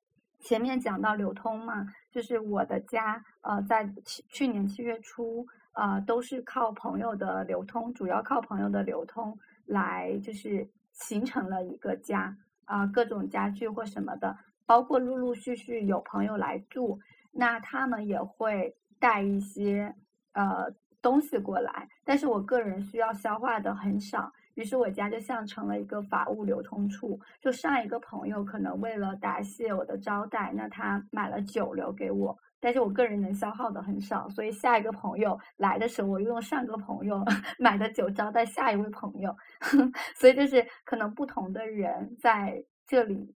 [0.47, 9.37] 前面讲到流通嘛，就是我的家呃，在去去年七月初呃，都是靠朋友的流通，主要靠朋友的流通。
[9.69, 17.01] 来就是形成了一个家啊，各种家具或什么的，包括陆陆续续有朋友来住，
[17.33, 19.93] 那他们也会带一些
[20.35, 27.19] 呃东西过来，但是我个人需要消化的很少，于是我家就像成了一个法物流通处。
[27.41, 32.37] 就上一个朋友可能为了答谢我的招待，那他买了酒留给我。
[32.59, 37.23] 但是我个人能消耗的很少，所以下一个朋友来的时候，我又用上个朋友
[37.61, 39.37] 买的酒招待下一位朋友，
[40.17, 43.33] 所以就是可能不同的人在这里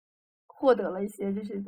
[0.46, 1.62] 获得了一些就是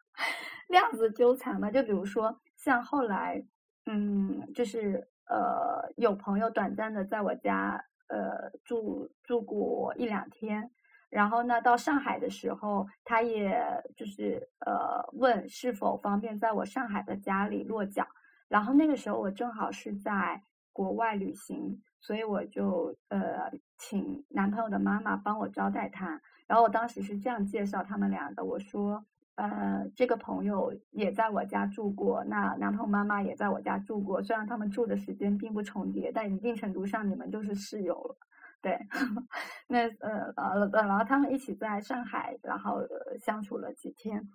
[0.68, 1.70] 量子纠缠嘛。
[1.70, 3.42] 就比如说像后来，
[3.86, 10.70] 嗯，就是呃有朋友短暂的在我家呃住住过一两天。
[11.10, 13.56] 然后呢，到上海的时候，他也
[13.94, 18.06] 就是呃问是否方便在我上海的家里落脚。
[18.48, 26.20] 然后那个时候我正好是在国外旅行，所以我就呃请男朋友的妈妈帮我招待他。
[26.48, 29.04] 然后我当时是这样介绍他们俩的，我说
[29.36, 38.16] 呃这个朋友也在我家住过，那男朋友妈妈也在我家住过，虽然他们住的时间并不重叠，但一定程度上你们就是室友了。
[38.62, 38.78] 对，
[39.68, 42.80] 那呃呃，然后他们一起在上海，然后
[43.20, 44.26] 相处了几天，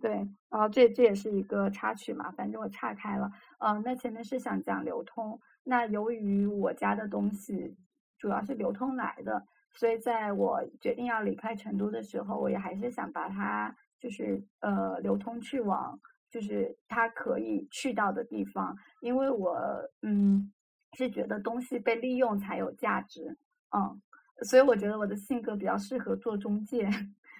[0.00, 0.12] 对，
[0.48, 3.30] 然后这这也是一个插曲嘛，反正我岔开了。
[3.58, 7.76] 嗯，那前面是想讲流通，那由于我家的东西
[8.16, 15.98] 主要是流通来的，所以在我决定要离开成都的时候，我也还是想把它就是呃流通去往
[16.30, 19.56] 就是它可以去到的地方，因为我
[20.02, 20.52] 嗯
[20.92, 23.34] 是觉得东西被利用才有价值，
[23.74, 24.02] 嗯，
[24.42, 26.86] 所以我觉得我的性格比较适合做中介。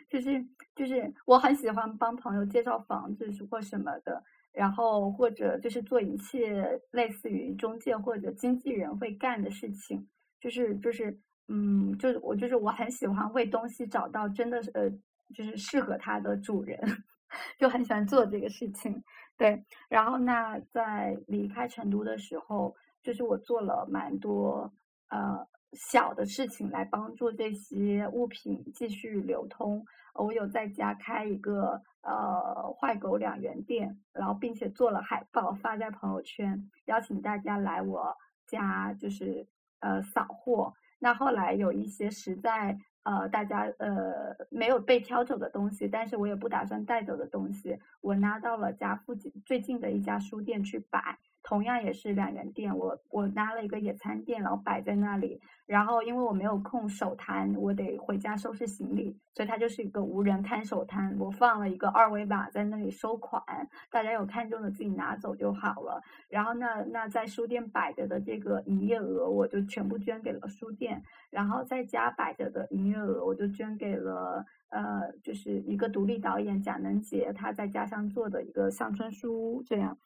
[0.08, 0.42] 就是
[0.74, 4.22] 就是我很喜欢帮朋友介绍房子或什么的，
[4.52, 10.06] 然后或者就是做一切类似于中介或者经纪人会干的事情，
[10.40, 14.88] 就是就是嗯，就是我就是我很喜欢为东西找到真的是呃
[15.32, 16.78] 就是适合它的主人，
[17.58, 19.04] 就很喜欢做这个事情。
[19.36, 24.72] 对，然后那在离开成都的时候，就是我做了蛮多
[25.08, 25.46] 呃。
[25.76, 29.84] 小的事情来帮助这些物品继续流通。
[30.14, 39.44] 我有在家开一个呃坏狗两元店，然后并且做了海报发在朋友圈，邀请大家来我家就是
[39.80, 40.72] 呃扫货。
[41.00, 51.18] 那后来有一些实在呃大家呃没有被挑走的东西，但是我也不打算带走的东西，我拿到了家附近最近的一家书店去摆。
[51.44, 55.40] 同样也是两元店，我我拿了一个野餐垫，然后摆在那里。
[55.66, 61.14] 然后因为我没有空手摊，我得回家收拾行李，所以它就是一个无人看守摊。
[61.18, 63.42] 我放了一个二维码在那里收款，
[63.90, 66.02] 大家有看中的自己拿走就好了。
[66.28, 71.02] 然后那那在书店摆着的这个营业额，我就全部捐给了书店。
[71.30, 79.98] 然后在家摆着的营业额，我就捐给了呃，就是一个独立导演贾能杰他在家乡做的一个乡村书屋，这样。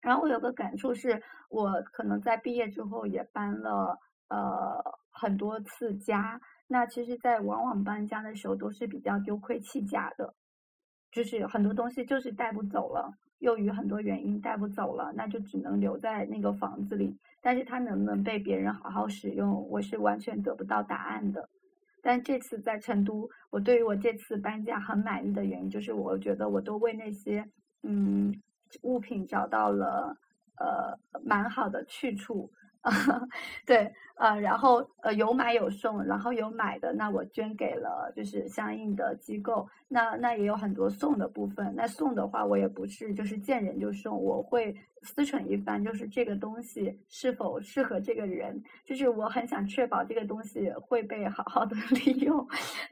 [0.00, 6.40] 然后我有个感触是，我可能在毕业之后也搬了呃很多次家。
[6.68, 10.34] 那其实，在往往搬家的时候都是比较丢盔弃甲的，
[11.10, 17.18] 就是很多东西就是带不走了，由于很多原因带不走了，那就只能留在那个房子里。
[17.40, 21.48] 但是它能不能被别人好好使用，我是完全得不到答案的。
[22.02, 27.44] 但这次在成都，我对于我这次搬家很满意的原因，就是我觉得我都为那些
[27.82, 28.32] 嗯。
[28.82, 30.16] 物品找到了，
[30.56, 32.50] 呃，蛮好的去处，
[33.66, 52.38] 对，呃，然后呃有买有送，然后有买的那我捐给了就是相应的机构，那那也有很多送的部分，那送的话我也不是就是见人就送，我会思忖一番，就是这个东西是否适合这个人，就是我很想确保这个东西会被好好的 利用，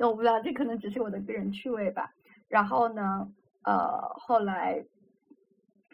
[0.01, 2.13] 我不知道这可能只是我的个人趣味吧，
[2.49, 3.29] 然后呢，
[3.63, 4.85] 呃，后来。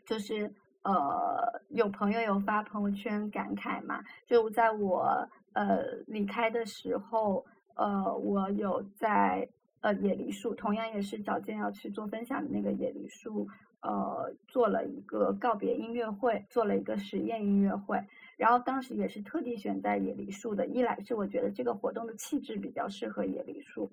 [0.06, 7.44] 就是呃，有朋友有发朋友圈感慨嘛，就在我呃离开的时候，
[7.76, 9.48] 呃，我有在
[9.80, 13.46] 呃野梨树，同样也是找见要去做分享的那个野梨树，
[13.80, 18.04] 呃，做了一个告别音乐会，做了一个实验音乐会，
[18.36, 23.90] 然后当时也是特地选在野梨树的，一来是我觉得这个活动的气质比较适合野梨树，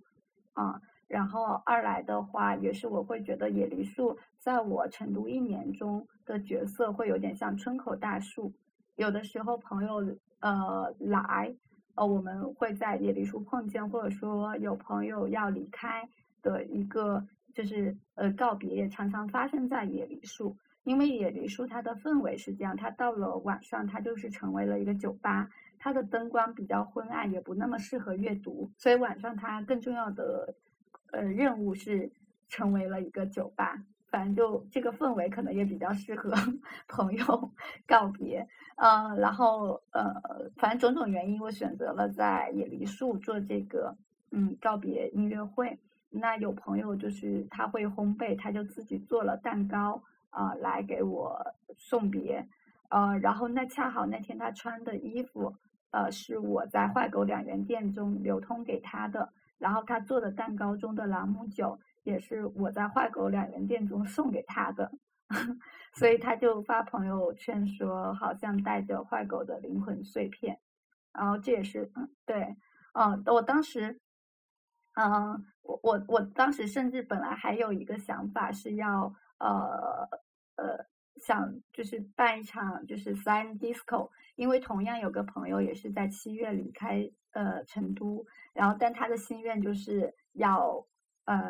[0.54, 0.82] 啊。
[1.10, 8.54] 然后二来的话，也是我会觉得野梨树在我成都一年中的角色会有点像村口大树。
[8.95, 10.06] 有的时候朋友
[10.39, 11.52] 呃来，
[11.95, 16.08] 呃我们会在野梨树碰见，或者说有朋友要离开
[16.43, 20.56] 的一个就是呃告别，也常常发生在野梨树。
[20.84, 30.54] 因为野梨树它的氛围是这样，它到了晚上它就是成为了一个酒吧，它的灯光比较昏暗，也不那么适合阅读，所以晚上它更重要的。
[31.12, 32.12] 呃，任务是
[32.48, 36.34] 成为了一个酒吧，反正就这个氛围可能也比较适合
[36.88, 37.52] 朋友
[37.88, 40.13] 告别，嗯，然后呃，
[40.58, 43.95] 反正种种原因，我选择了在野梨树做这个
[44.32, 45.78] 嗯告别音乐会。
[46.12, 51.39] 那有朋友就是他会烘焙，他就自己做了蛋糕啊来给我
[51.78, 52.48] 送别，
[52.89, 55.56] 呃，然后那恰好那天他穿的衣服，
[55.91, 59.32] 呃，是我在坏狗两元店中流通给他的。
[59.60, 64.91] 然后他做的蛋糕中的朗姆酒也是我在坏狗两元店中送给他的，
[65.93, 70.60] 所以他就发朋友圈说好像带着坏狗的灵魂碎片，
[71.13, 72.56] 然后这也是嗯对，
[72.93, 74.00] 嗯我当时，
[74.95, 80.08] 嗯我我我当时甚至本来还有一个想法是要呃
[80.56, 80.86] 呃
[81.20, 87.10] 想就是办一场就是 sign disco，因为同样有个朋友也是在七月离开。
[87.32, 90.84] 呃，成都，然后但他的心愿就是要
[91.26, 91.48] 呃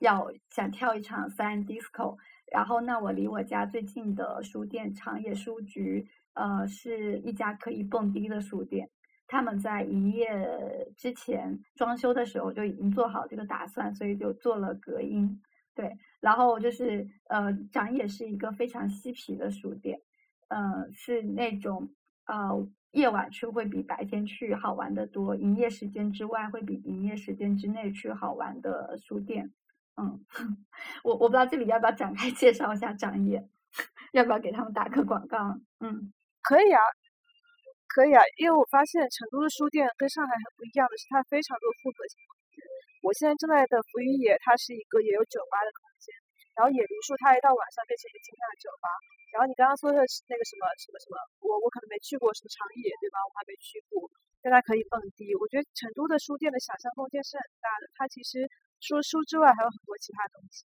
[0.00, 2.16] 要想跳一场三 disco，
[2.50, 6.04] 然后那我离我家最近的书店长野书局，
[6.34, 8.90] 呃是一家可以蹦迪的书店，
[9.28, 10.28] 他们在营业
[10.96, 15.40] 之前装修的时候就已经做好这个打算，所以就做了隔音，
[15.74, 20.00] 对，然后就是呃，长野是一个非常嬉皮的书店，
[20.48, 21.94] 呃，是那种
[22.26, 29.52] 呃夜晚去会比白天去好玩的多，营业时间之外会比营业时间之内去好玩的书店。
[29.96, 30.24] 嗯，
[31.04, 33.48] 我我不知道这里要不要展开介绍一下长野，
[34.12, 35.38] 要不要给他们打个广告？
[35.80, 36.12] 嗯，
[36.42, 36.80] 可以啊，
[37.86, 42.39] 可以啊，因为我发现成都的书店跟上海很不一样的是，它非常多复合型。
[43.00, 46.12] 我现在正在的浮云野，它是一个也有酒吧的空间，
[46.54, 48.88] 然后野梨树它一到晚上变成一个精酿酒吧。
[49.32, 53.22] 然后你刚刚说的是那个什么什么什么，我我可能没去过什么长野，对吧？
[53.24, 54.04] 我还没去过，
[54.42, 55.32] 但它可以蹦迪。
[55.38, 58.44] 我觉得成都的书店的想象空间是很大的，它其实
[58.82, 60.66] 除了书之外还有很多其他东西。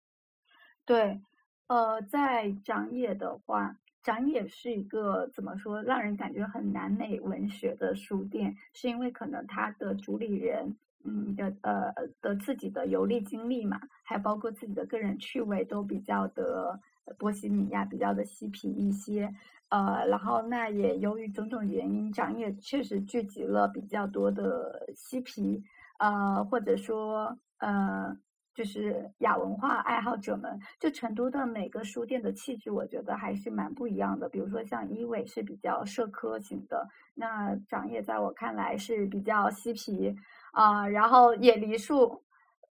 [0.85, 1.19] 对，
[1.67, 10.77] 呃，在长野的话，长野是一个怎么说，让人感觉很南美文学的书店，是因为可能它的主理人。
[11.03, 16.79] 嗯的呃的自己的游历经历嘛，还包括自己的个人趣味都比较的
[17.17, 19.33] 波西米亚，比较的嬉皮一些。
[19.69, 25.63] 呃，然后那也由于种种原因，长野确实聚集了比较多的嬉皮，
[25.97, 28.13] 呃，或者说呃，
[28.53, 30.59] 就是亚文化爱好者们。
[30.77, 34.27] 就成都的每个书店的气质，我觉得还是蛮不一样的。
[34.27, 36.85] 比如说像一伟是比较社科型的，
[37.15, 40.13] 那长野在我看来是比较嬉皮。
[40.51, 42.21] 啊，然后野梨树，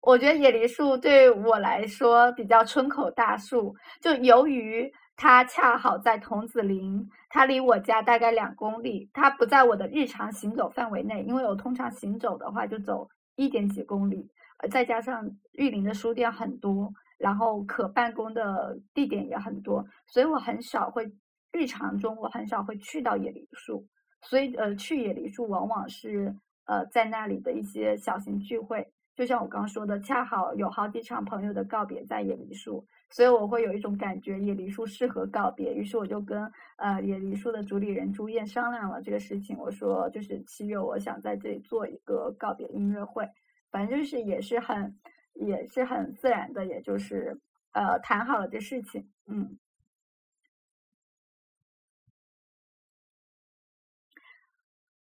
[0.02, 21.12] 我觉得野梨树对我来说比较村口大树，就由于它恰好在桐梓林，它离我家大概两公里，它不在我的日常行走范围内，因为我通常行走的话就走一点几公里，呃，再加上玉林的书店很多，然后可办公的地点也很多，所以我很少会
[21.52, 23.86] 日常中我很少会去到野梨树，
[24.24, 26.36] 所以呃，去野梨树往往是。
[26.68, 35.74] 呃，在那里的一些小型聚会，就像我刚刚说的，恰好有好几场朋友的告别在野梨树，所以我会有一种感觉，野梨树适合告别。
[35.74, 43.28] 于是我就跟呃野梨树的主理人朱燕商量了这个事情，我说就是七月我想在这里做一个告别音乐会，
[43.72, 44.95] 反正就是也是很
[45.34, 47.39] 也是很自然的，也就是
[47.72, 49.57] 呃谈好了这事情，嗯。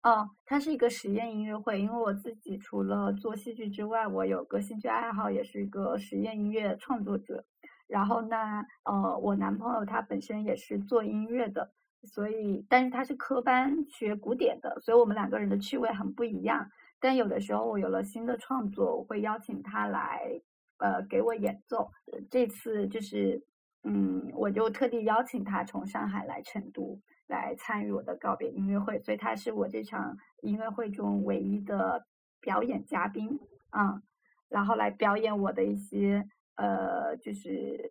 [0.04, 7.46] 哦，它是一个实验音乐会，因为我自己除了做戏剧之外，我有个兴趣爱好，也是一个实验音乐创作者。
[7.88, 11.72] 然后呢，呃，我男朋友他本身也是做音乐的，
[12.04, 16.72] 所以，但是他是科班学古典的，所以我们两个人的趣味很不一样。
[17.00, 20.42] 但有的时候我有了新的创作，我会邀请他来，
[20.78, 21.92] 呃，给我演奏。
[22.30, 23.44] 这次就是，
[23.84, 27.00] 嗯，我就特地邀请他从上海来成都。
[27.32, 32.06] 来参与我的告别音乐会，所以他是我这场音乐会中唯一的
[32.42, 34.02] 表演嘉宾啊，
[34.50, 37.90] 然后来表演我的一些呃，就是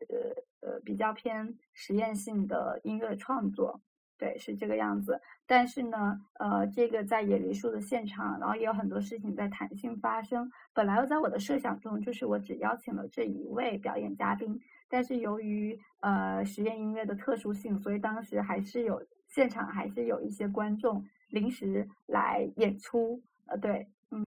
[0.61, 3.81] 呃比较偏实验性的音乐创作，
[4.19, 5.19] 对，是这个样子。
[5.47, 10.51] 但是呢，呃，这个在野梨树的现场，然后也有很多事情在弹性发生。
[10.75, 19.03] 本来在我的设想中，就是我只邀请了这一位表演嘉宾，但是由于呃实验音乐的特殊性，所以当时还是有。
[19.31, 24.27] 现场还是有一些观众临时来演出，呃，对，嗯。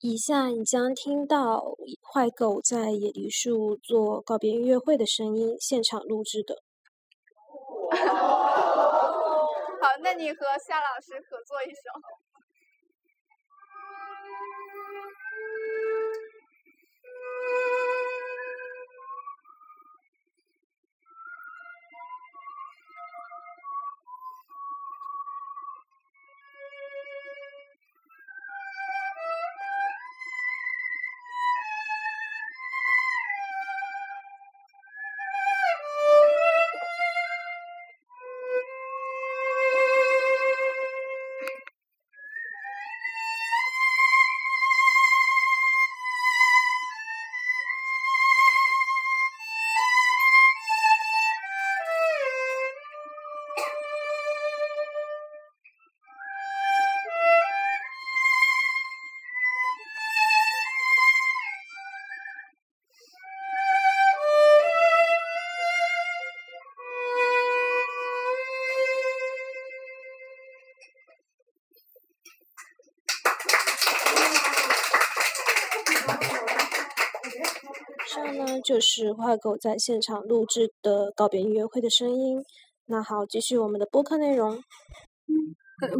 [0.00, 6.62] 以下你将听到坏狗在野梨树做告别音乐会的声音，现场录制的。
[9.80, 12.25] 好，那你和夏老师合作一首。
[78.96, 82.40] 是画狗在现场录制的告别音乐会的声音。
[82.86, 84.56] 那好，继续我们的播客内容。
[84.56, 85.36] 嗯，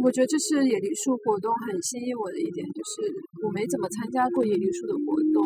[0.01, 3.05] 我觉得这次野梨树活动很吸引我的一点，就是
[3.45, 5.45] 我没怎么参加过野梨树的活动，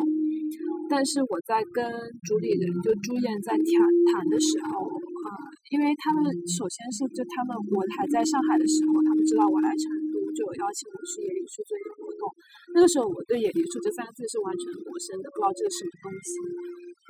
[0.87, 1.83] 但是我在跟
[2.23, 3.67] 主理人就朱燕在谈
[4.07, 5.27] 谈的时候，呃，
[5.75, 12.31] 因为他们首先是就他们我还在上海的时候，他们知道我来成都，就有邀请我去野梨树做一个活动。
[12.71, 16.31] 那个时候我对野梨树这三个字是完全陌生的，不知道这是什么东西。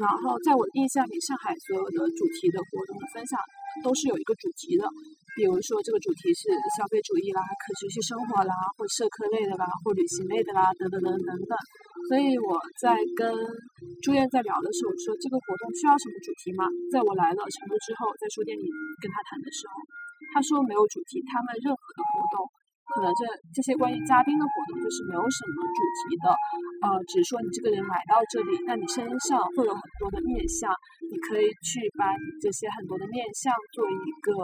[0.02, 3.38] 然后在我的印象里，上海所有的主题的活动的分享
[3.86, 4.90] 都是有一个主题的。
[5.38, 11.54] 比如说，这个主题是消费主义啦、可持续生活啦，或社科类的啦，或旅行类的啦，等等等等等。
[12.10, 13.32] 所以我在跟
[14.02, 16.66] 朱燕在聊的时候，说这个活动需要什么主题吗？
[16.92, 18.66] 在我来了成都之后，在书店里
[19.00, 19.74] 跟他谈的时候，
[20.34, 22.44] 他说没有主题，他们任何的活动。
[22.92, 23.24] 可能这
[23.56, 26.28] 这些关于嘉宾的活动就是没有什么主题的，
[26.84, 30.68] 呃，只是说你这个人来到这里，那你身上会有很多的面相，
[31.08, 34.44] 你可以去把你这些很多的面相做一个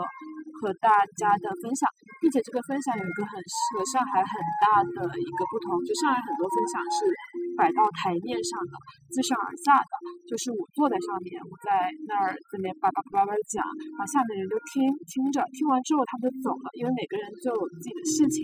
[0.58, 1.84] 和大家的分享，
[2.24, 4.32] 并且这个分享有一个很适合上海很
[4.64, 7.04] 大的一个不同，就上海很多分享是
[7.52, 8.74] 摆到台面上的，
[9.12, 9.92] 自上而下的，
[10.24, 13.60] 就是我坐在上面，我在那儿这边叭叭叭叭讲，
[13.92, 18.37] 然后下面人就听听着，听完之后他们就走了，因为每个人就有自己的事情。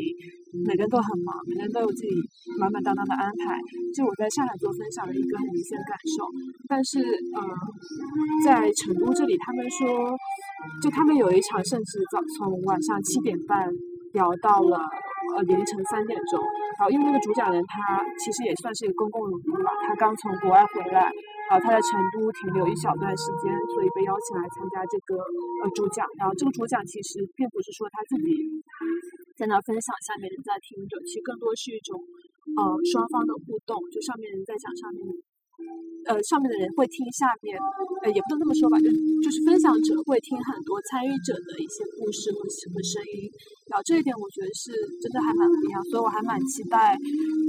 [0.65, 2.11] 每个人都很忙，每个人都有自己
[2.59, 3.59] 满满当当的安排。
[3.95, 6.25] 就我在上海做分享的一个很明显的感受，
[6.69, 7.39] 但是呃，
[8.47, 10.15] 在成都这里，他们说，
[10.81, 13.67] 就他们有一场甚至早从晚上七点半
[14.13, 14.79] 聊到了
[15.37, 16.39] 呃凌晨三点钟。
[16.79, 21.07] 然后因为那个主讲人他其实也算是一个公共人物吧，他刚从国外回来，
[21.51, 25.19] 然后他在成都停留一小段时间，所以被邀请来参加这个
[25.63, 26.07] 呃主讲。
[26.19, 28.39] 然后这个主讲其实并不是说他自己。
[29.37, 35.03] 在那分享，下面人在听着，其实更多是一种呃双方的互动，就上面人在讲，上面
[36.07, 37.59] 呃上面的人会听下面，
[38.03, 38.87] 呃也不能这么说吧，就
[39.23, 43.27] 就是分享者会听很多参与者的一些故事和和声音，
[43.71, 44.71] 然后这一点我觉得是
[45.03, 46.95] 真的还蛮不一样，所以我还蛮期待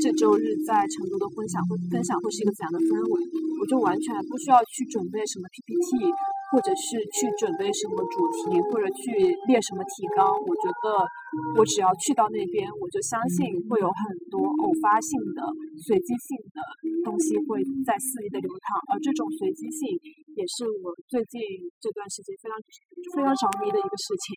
[0.02, 3.14] 这周日在成都的分享会分享会是一个怎样的氛围，
[3.62, 6.10] 我就完全不需要去准备什么 PPT。
[6.52, 9.12] 或者是去准备什么主题，或者去
[9.48, 10.86] 列什么提纲，我觉得
[11.58, 15.41] 我只要去到那边，我就相信会有很多偶发性的、
[15.82, 16.60] 随机性的
[17.04, 19.89] 东西会在肆意的流淌，而这种随机性
[20.36, 21.41] 也是我最近
[21.82, 22.56] 这段时间非常
[23.16, 24.36] 非常着迷的一个事情。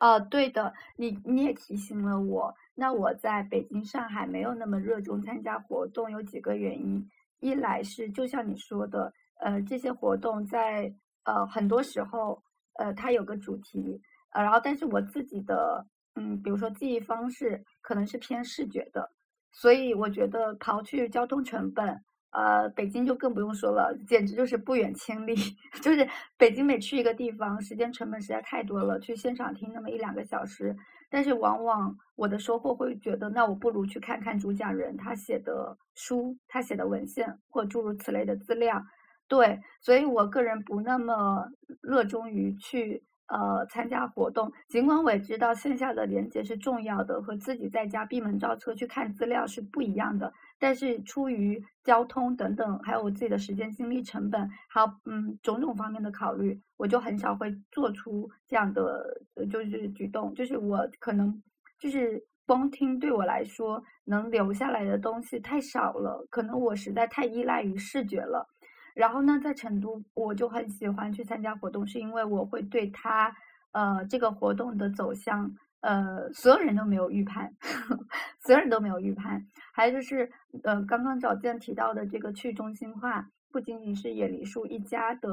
[0.00, 7.06] 哦，对的，你你也提醒了我，那我在北京、上海没有那么热衷参加活动，有几个原因。
[7.42, 10.90] 一来是就像你说的，呃，这些活动在
[11.24, 12.42] 呃很多时候，
[12.78, 15.84] 呃，它有个主题，呃，然后但是我自己的，
[16.14, 19.10] 嗯，比如说记忆方式可能是偏视觉的，
[19.50, 25.34] 所以我觉得刨去交通成本，呃，北京就更不用说了，简直就是不远千里，
[25.82, 30.76] 就是北京每去一个地方，时间成本实在太多了，去现场听那么一两个小时。
[31.12, 38.82] 但是往往我的收获会觉得，那我不如去看看主讲人他写的书，他写的文献或诸如此类的资料。
[39.28, 41.46] 对，所以我个人不那么
[41.82, 43.04] 热衷于去。
[43.28, 50.30] 呃，参加活动，尽管我也知道线下的连接是重要的，和自己在家闭门造车去看资料是不一样的。
[50.62, 59.04] 但是出于交通等等，还有我自己的时间、精力、成本，还有嗯种种方面的考虑，我就很少会做出这样的
[59.50, 60.32] 就是举动。
[60.34, 61.42] 就是我可能
[61.80, 68.46] 就是光听对我来说能留下来的东西太少了，可能我实在太依赖于视觉了。
[68.94, 73.34] 然后呢，在成都，我就很喜欢去参加活动，是因为我会对他，
[73.72, 75.50] 呃，这个活动的走向，
[75.82, 77.54] 呃，所有人都没有预判，
[78.40, 79.46] 所有人都没有预判。
[79.72, 80.28] 还有就是，
[80.64, 85.28] 呃，刚刚早见提到的这个去中心化，不仅仅是野梨树一家的，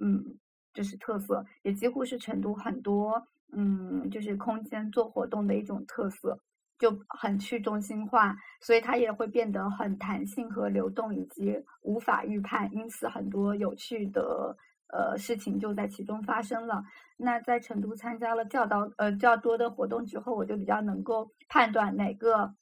[0.00, 0.24] 嗯，
[0.72, 6.38] 就是特色，也几乎是成都很多，嗯，就是空间做活动的一种特色。
[6.78, 14.56] 就很去中心化，所以它也会变得很弹性和流动，以及无法预判，因此很多有趣的
[14.92, 16.82] 呃事情就在其中发生了。
[17.16, 22.54] 那在成都参加了较多呃较多的活动之后，我就比较能够判断哪个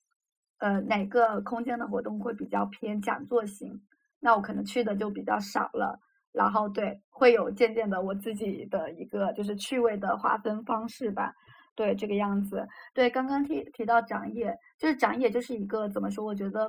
[0.59, 3.81] 呃哪个空间的活动会比较偏讲座型，
[4.21, 6.01] 那我可能去的就比较少了。
[6.33, 11.35] 然后对，会有渐渐的我自己的一个就是趣味的划分方式吧。
[11.75, 16.25] 对这个样子，对刚刚提提到长野，就是长野就是一个怎么说？
[16.25, 16.69] 我觉得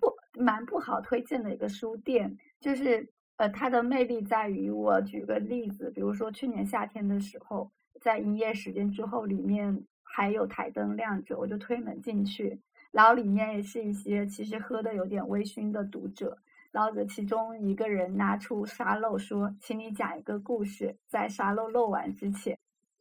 [0.00, 7.70] 不蛮不好推荐的一个书店，就是呃它的魅力在于，我举个例子，比如说去年夏天的时候，
[8.00, 12.58] 在营业时间之后，里面还有台灯亮着，我就推门进去，
[12.90, 16.38] 然后里面也是一些其实喝的有点微醺的读者，
[16.70, 22.58] 然后其中一个人拿出沙漏说：“请你讲一个故事，在沙漏漏完之前。”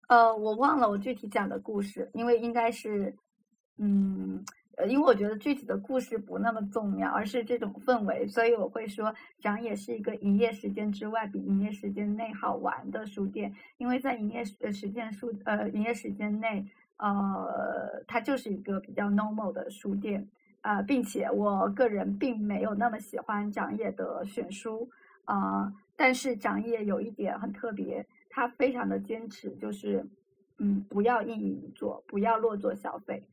[0.08, 3.16] 呃，我忘了我具体讲的故事，因为应该是，
[3.78, 4.44] 嗯，
[4.78, 16.66] 呃，因为我觉得具体的故事不那么重要，而是这种氛围，所以我会说长野是一个营业时间之外比营业时间内好玩的书店，因为在营业时时间数呃营业时间内，
[16.98, 20.28] 呃，它就是一个比较 normal 的书店，
[20.62, 24.90] 呃，并且我个人并没有那么喜欢长野的选书，
[25.24, 30.06] 啊，但是长野有一点很特别，他非常的坚持，就是
[30.58, 33.24] 嗯，不要一椅一座，不要落座消费。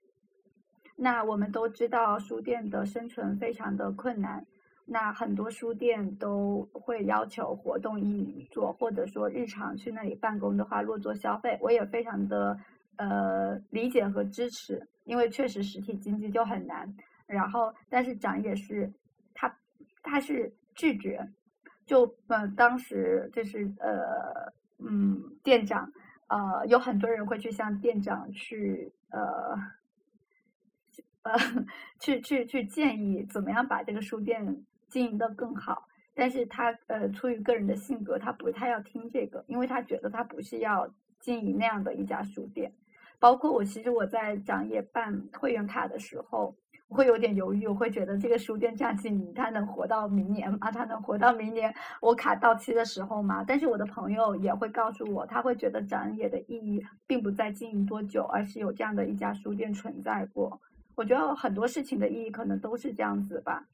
[0.97, 4.45] 那我们都知道，书店的生存非常的困难。
[4.85, 11.59] 那很多书店都会要求活动一椅一座，或者说日常去那里办公的话，落座消费。
[11.63, 12.59] 我也非常的
[12.97, 16.93] 呃理解和支持，因为确实实体经济就很难。
[17.27, 18.93] 然后，但是长也是
[19.33, 19.53] 他
[20.03, 21.27] 他是拒绝，
[21.87, 25.91] 就呃当时就是呃嗯店长
[26.29, 29.57] 呃有很多人会去向店长去呃。
[31.23, 31.39] 呃，
[32.01, 40.89] 去去去建议怎么样把这个书店经营的更好，但是他呃出于个人的性格，他不太要听这个，因为他觉得他不是要
[41.21, 42.73] 经营那样的一家书店。
[43.21, 46.53] 包括我，其实我在长野办会员卡的时候，
[46.89, 50.73] 我会有点犹豫，我会觉得这个书店这样经营，它能活到明年吗？
[50.73, 53.45] 它能活到明年我卡到期的时候吗？
[53.47, 60.61] 但是我的朋友也会告诉我，他会觉得长野的意义并不在经营多久，而是有这样的一家书店存在过。
[60.95, 63.65] 我觉得很多事情的意义可能都是这样子吧。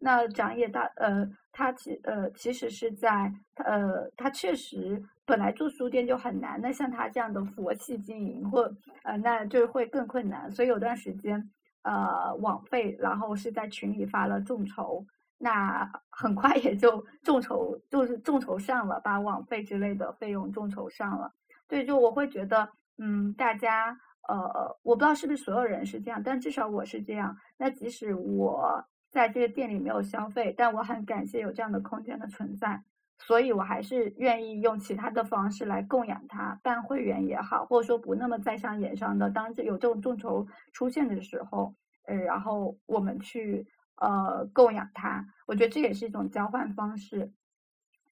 [0.00, 8.72] 那长野大呃，他其呃其实是在呃，他确实本来做书店就很难，那像他这样的佛系经营或
[9.02, 10.48] 呃，那就会更困难。
[10.52, 11.50] 所以有段时间
[11.82, 15.04] 呃，网费然后是在群里发了众筹，
[15.36, 21.32] 那很快也就众筹就是众筹上了，把网费之类的费用众筹上了。
[21.66, 22.68] 对，就我会觉得
[22.98, 23.98] 嗯，大家。
[24.28, 27.34] 呃，我不知道是不是所有人是这样，但至少我是这样。
[27.56, 32.84] 那即使我在这个店里没有消费，但我很感谢有这样的空间的存在，
[33.18, 41.74] 所以我还是愿意用其他的方式来供养它，办会员也好，或者说不那么在商言商的，当这有这种众筹出现的时候，
[42.04, 43.66] 呃，然后我们去
[43.96, 47.32] 呃供养它，我觉得这也是一种交换方式。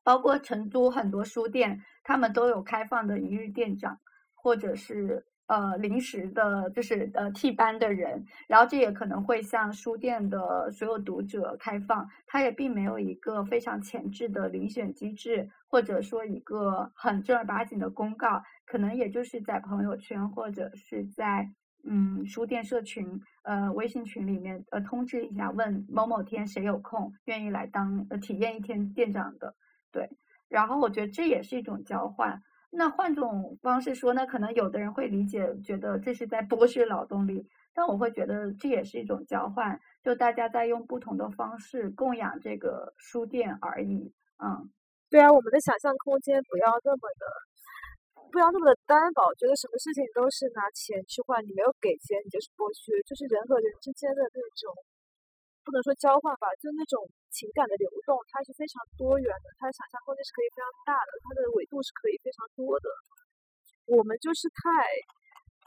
[0.02, 4.00] 包括成都很多书店，他们都有开放的一日店长，
[4.34, 5.26] 或者是。
[5.48, 21.48] 呃，临时的，就是呃替班的人，然后这也可能会向书店的所有读者开放，它也并没有一个非常前置的遴选机制，或者说一个很正儿八经的公告，可能也就是在朋友圈或者是在
[21.84, 29.54] 嗯书店社群呃微信群里面呃通知一下，问某某天谁有空愿意来当呃体验一天店长的，
[29.92, 30.10] 对，
[30.48, 32.42] 然后我觉得这也是一种交换。
[32.70, 44.12] 那换种方式说呢，可能有的人会理解，觉得这是在剥削劳动力，但我会觉得这也是一种交换，就大家在用不同的方式供养这个书店而已。
[44.42, 44.70] 嗯，
[45.08, 47.26] 对啊，我们的想象空间不要那么的，
[48.30, 54.74] 不要那么的单薄，觉得什么事情都是拿钱去换，你没有给钱你就是剥削，就是人和人之间的那种。
[55.66, 57.02] 不能说交换吧，就那种
[57.34, 62.86] 情感的流动，它是非常多元的，它的想象空间是可以非常大的，它的维度是可以非常多的。
[63.90, 64.62] 我们就是太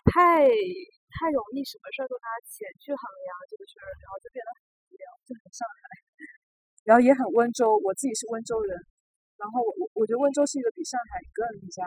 [0.08, 0.48] 太
[1.12, 5.84] 太容易什么事儿都拿钱去衡量这个事儿，然后就变得很无聊，就很上海，
[6.88, 7.76] 然后也很温州。
[7.84, 8.72] 我自己是温州人，
[9.36, 11.84] 然后我我觉得温州是一个比上海更加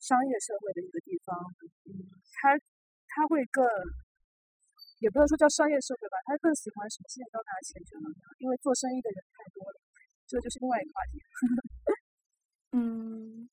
[0.00, 1.36] 商业社会的一个地方，
[1.84, 2.00] 嗯，
[2.32, 2.56] 它
[3.12, 3.68] 它会更。
[5.02, 9.74] 也不能说叫商业社会吧，他更喜欢什么事情都拿钱去衡量，因为做生意的人太多了，
[10.28, 11.18] 这就是另外一个话题。
[12.70, 13.50] 嗯，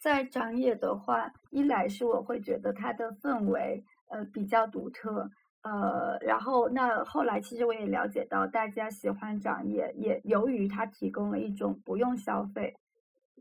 [0.00, 5.30] 在长野的话，一来是我会觉得它的氛围呃比较独特，
[5.62, 12.74] 呃，然后那后来其实我也了解到，大家喜欢长野，也由于它提供了一种不用消费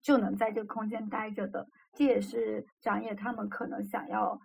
[0.01, 4.37] 就能在这个空间待着的，这也是长野他们可能想要。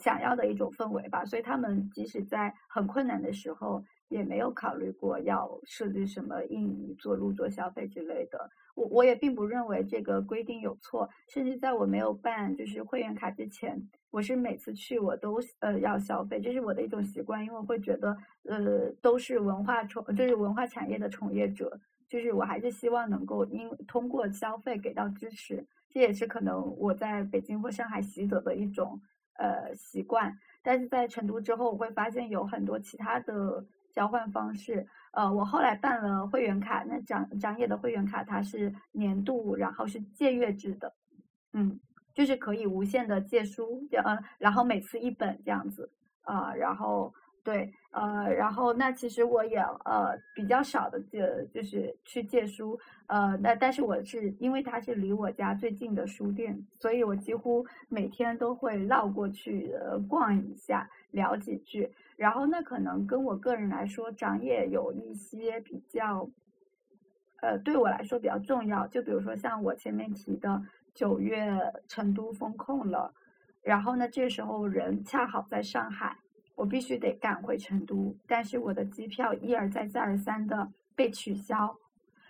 [0.00, 8.50] 想要的一种氛围吧，所以他们即使在很困难的时候，也没有考虑过要设置什么印尼做入座消费之类的。
[8.74, 13.78] 我我也并不认为这个规定有错，甚至在我没有办就是会员卡之前，
[14.10, 21.78] 我是每次去我都呃要消费，这是我的一种习惯，因为会觉得呃都是文化从就是文化产业的从业者，
[22.08, 29.00] 就是我还是希望能够因通过消费给到支持，这也是可能我在北京或上海习得的一种。
[29.34, 34.86] 呃，习惯，但是在成都之后，我会发现有很多其他的交换方式。
[35.12, 40.94] 呃，我后来办了会员卡，那长长野的会员卡它是年度，然后是借阅制的，
[41.52, 41.78] 嗯，
[42.14, 45.90] 就是可以无限的借书，呃，然后每次一本这样子，
[46.22, 47.12] 啊，然后
[47.44, 52.78] 对，呃，然后那其实我也呃比较少的借，就是去借书，
[53.08, 61.92] 呃，那但是我是因为它是离我家最近的书店，所以我几乎每天都会绕过去呃逛一下，聊几句。
[62.16, 66.30] 然后那可能跟我个人来说，长也有一些比较，
[67.40, 68.86] 呃，对我来说比较重要。
[68.86, 70.62] 就比如说像我前面提的，
[70.94, 73.12] 九月成都封控了，
[73.62, 76.16] 然后呢，这时候人恰好在上海。
[76.62, 81.76] 我必须得赶回成都，但是我的机票一而再再而三的被取消。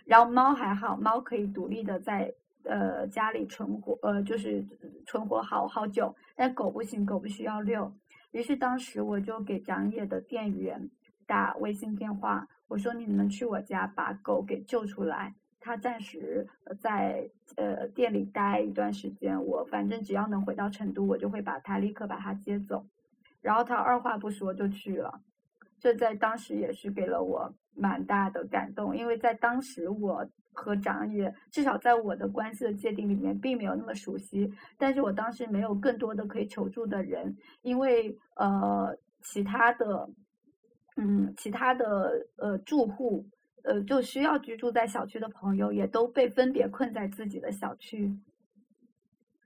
[0.05, 4.65] 然后猫还好，猫可以独立的在呃家里存活，呃就是
[5.05, 6.15] 存活好好久。
[6.35, 7.93] 但狗不行，狗必须要遛。
[8.31, 10.89] 于是当时我就给长野的店员
[11.27, 15.35] 打微信电话，我说你能去我家把狗给救出来？
[15.59, 16.47] 他暂时
[16.81, 22.83] 在呃店里待一段时间，我反正只要能回到成都，我就会把他立刻把他接走。
[23.43, 25.21] 然后他二话不说就去了，
[25.77, 40.09] 这在当时也是给了我蛮大的感动，因为在当时我和长野至少在我的关系的界定里面并没有那么熟悉，但是我当时没有更多的可以求助的人，因为呃其他的
[40.95, 43.25] 嗯其他的呃住户
[43.63, 48.17] 呃就需要居住在小区的朋友也都被分别困在自己的小区，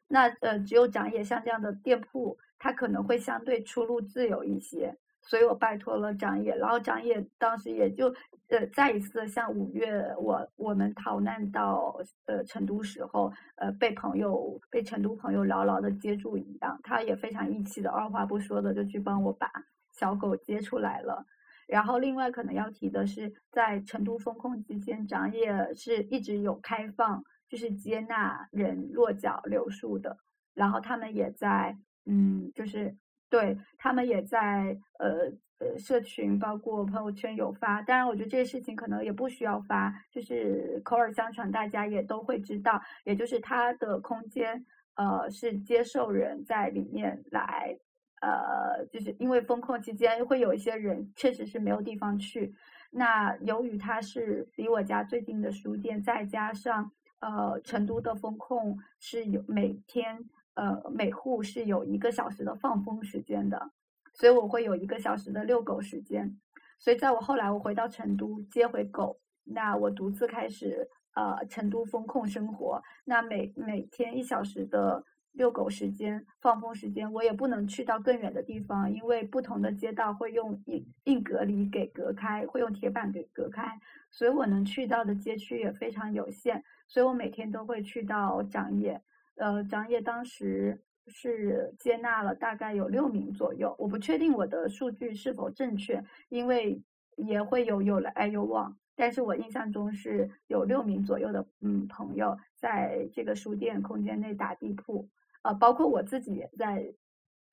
[0.07, 2.37] 那呃只有长野像这样的店铺。
[2.59, 8.07] 他可能会相对出路自由一些，所以我拜托了长野，然后长野当时也就
[8.49, 19.51] 呃再一次像五月我我们逃难到呃成都时候，呃被朋友被成都朋友牢牢的接住一样，他也非常义气的二话不说的就去帮我把
[19.91, 21.25] 小狗接出来了。
[21.67, 30.17] 然后另外可能要提的是，在成都封控期间，长野是一直有开放，就是接纳人落脚留宿的，
[30.53, 31.77] 然后他们也在。
[32.07, 32.95] 嗯，就是
[33.29, 35.29] 对他们也在呃
[35.59, 37.81] 呃社群，包括朋友圈有发。
[37.81, 42.81] 当然，我觉得这些事情可能也不需要发，就是口耳相传，大家也都会知道。
[43.03, 47.77] 也就是它的空间，呃，是接受人在里面来，
[48.21, 52.53] 呃，就是因为封控期间会有一些人确实是没有地方去。
[52.89, 56.89] 那由于它是离我家最近的书店，再加上
[57.19, 60.17] 呃成都的风控是有每天。
[60.57, 63.71] 呃，每户是有一个小时的放风时间的，
[64.15, 66.35] 所以我会有一个小时的遛狗时间。
[66.79, 72.81] 所以在我后来我回到成都接回狗，那我独自开始呃成都风控生活。
[73.05, 75.03] 那每每天一小时的
[75.33, 83.79] 遛狗时间、放风时间，我也不能去到更远的地方，因为不同的街道会用硬硬隔离给隔开，会用铁板给隔开，
[84.09, 86.63] 所以我能去到的街区也非常有限。
[86.87, 88.99] 所以我每天都会去到长野。
[89.37, 96.81] 呃，长野当时是接纳了大概有六名左右，我不确定我的数据是否正确，因为
[97.15, 105.07] 也会有有来有往，但是我印象中是有六名左右的嗯朋友在这个书店空间内打地铺，
[105.43, 106.93] 呃，包括我自己也在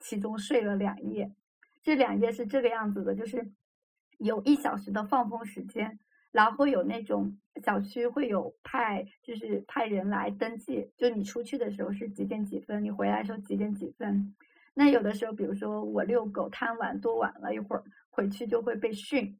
[0.00, 1.30] 其中睡了两夜，
[1.82, 3.52] 这两夜是这个样子的，就是
[4.18, 5.98] 有一小时的放风时间。
[6.34, 7.32] 然后有那种
[7.62, 14.34] 小区会有派，就是派人来登记，就你出去的时候是几点几分，你回来的时候几点几分。
[14.74, 19.38] 那有的时候，比如说我遛狗贪玩多晚了一会儿，回去就会被训，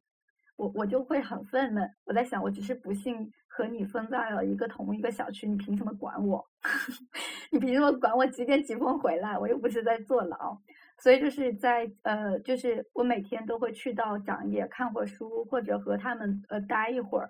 [0.55, 1.91] 我我就会很愤懑。
[2.05, 6.47] 我在想，我只是不幸和你分在了一个同一个小区，你凭什么管我？
[7.51, 9.37] 你凭什么管我几点几分回来？
[9.37, 10.57] 我又不是在坐牢。
[10.97, 17.29] 所以就是在呃，就是我每天都会去到长野看会书，或者和他们呃待一会儿。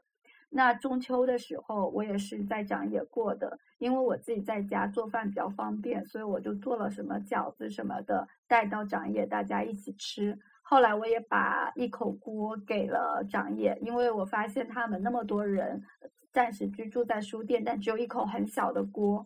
[0.50, 10.38] 那中秋的时候，我也是在长野过的，因为我自己在家做饭比较方便，所以我就做了什么饺子什么的带到长野，大家一起吃。
[10.62, 15.84] 后来我也把一口锅给了长野，因为我发现他们那么多人
[16.32, 19.26] 暂时居住在书店，但只有一口很小的锅。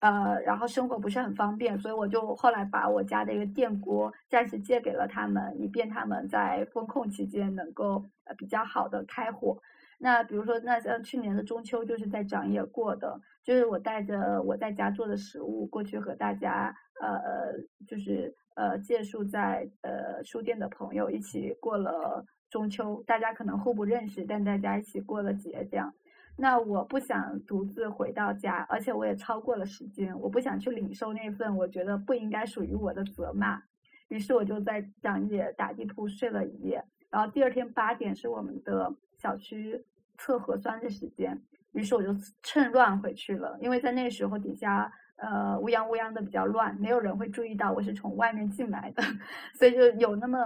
[0.00, 9.58] 呃，然后生活不是很方便，所以我就后来把我家的一个电锅暂时借给了他们，以便他们在风控期间能够呃比较好的开火。
[9.98, 17.52] 那比如说，那像去年的中秋就是在长野过的，就是我带着我在家做的食物过去和大家呃
[17.84, 25.92] 就是呃借宿在呃书店的朋友一起过了中秋，大家可能互不认识，但大家一起过了节这样。
[26.40, 33.60] 那我不想独自回到家，而且我也超过了时间，我不想去领受那份我觉得不应该属于我的责骂，
[34.06, 36.80] 于是我就在长野打地铺睡了一夜，
[37.10, 39.84] 然后第二天八点是我们的小区
[40.16, 49.02] 测核酸的时间，于是我就趁乱回去了，因为在那时候底下呃乌泱乌泱的比较乱，没有人会注意到我是从外面进来的，
[49.58, 50.38] 所以就有那么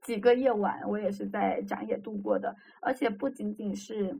[0.00, 4.18] 几个夜晚，我也是在长野度过的，而且不仅仅是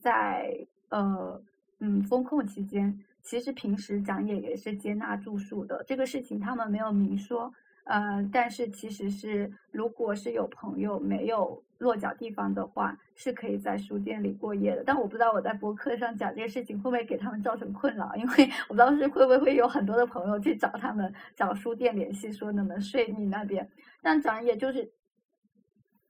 [0.00, 0.54] 在
[0.88, 1.40] 呃
[1.78, 7.52] 嗯风控期间，其实平时长野也是接纳住宿的，这个事情他们没有明说。
[7.84, 14.84] 呃，但是其实是，如果是有朋友没有落脚地方的话，是可以在书店里过夜的。
[14.84, 23.68] 但我不知道我在博客上讲这个事情会不会给他们造成困扰，因为我不知道是会不会有很多的朋友去找他们找书店联系，说能不能睡你那边。
[24.02, 24.88] 但长野就是，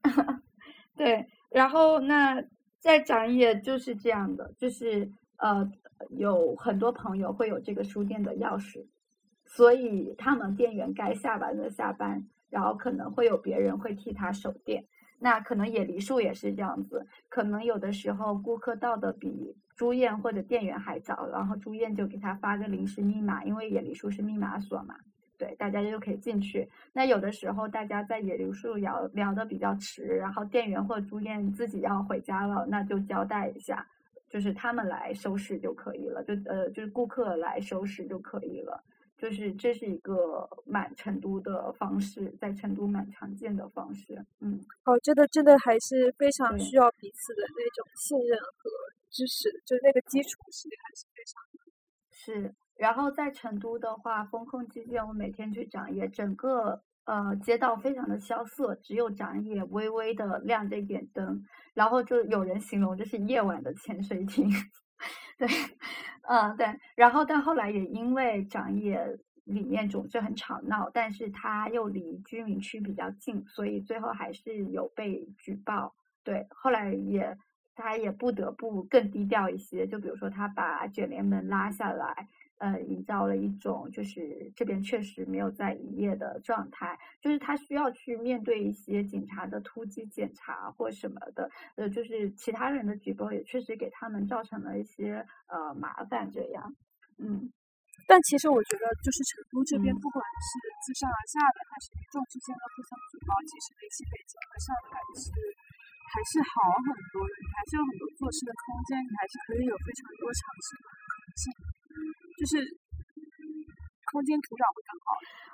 [0.95, 2.43] 对，然后那
[2.81, 5.71] 在展野就是这样的，就是呃，
[6.09, 8.85] 有很多朋友会有这个书店的钥匙。
[9.45, 14.85] 所以他们店员该下班的下班，然后可能会有别人会替他守店。
[15.19, 24.95] 那可能野梨树也是这样子，可能有的时候顾客到的比朱燕或者店员还早，然后朱燕就给他发个临时密码，因为野梨树是密码锁嘛，
[25.41, 26.69] 对，大家就可以进去。
[26.93, 33.87] 那有的时候大家在野梨树聊聊的比较迟，然后店员或朱燕自己要回家了，那就交代一下，
[34.29, 38.83] 就是他们来收拾就可以了，就呃就是顾客来收拾就可以了。
[39.17, 44.23] 就是这是一个蛮成都的方式，在成都蛮常见的方式。
[44.41, 48.69] 嗯，哦，真的真的还是非常需要彼此的那种信任和
[49.09, 51.59] 支持，就是那个基础是还是非常的。
[52.09, 61.43] 是，然后在成都的话，风控期间我每天去长野，整个呃街道非常的萧瑟，只有长野微微的亮着一点灯，
[61.75, 64.49] 然后就有人形容这是夜晚的潜水艇。
[65.37, 65.47] 对，
[66.27, 66.65] 嗯，对，
[66.95, 75.93] 然后但后来也因为长野里面总是很吵闹，但是它又离居民区比较近，所以最后还是有被举报。
[76.23, 77.37] 对，后来也
[77.81, 82.29] 他也不得不更低调一些，就比如说他把卷帘门拉下来。
[82.61, 96.61] 呃，营造了一种就是这边确实没有在营业的状态，就是他需要去面对一些警察的突击检查或什么的，呃，就是其他人的举报也确实给他们造成了一些呃麻烦，这样，
[97.17, 97.49] 嗯，
[98.05, 100.49] 但其实我觉得就是成都这边不管是
[100.85, 105.33] 自上而下的还是民众之间的互相举报，其实比起北京和上海是
[106.11, 111.43] 还是好很多的，你还是有很多做事的空间，你还是可以有非常多尝试的可能性。
[112.37, 112.53] 就是
[114.11, 115.07] 空间土壤会更好。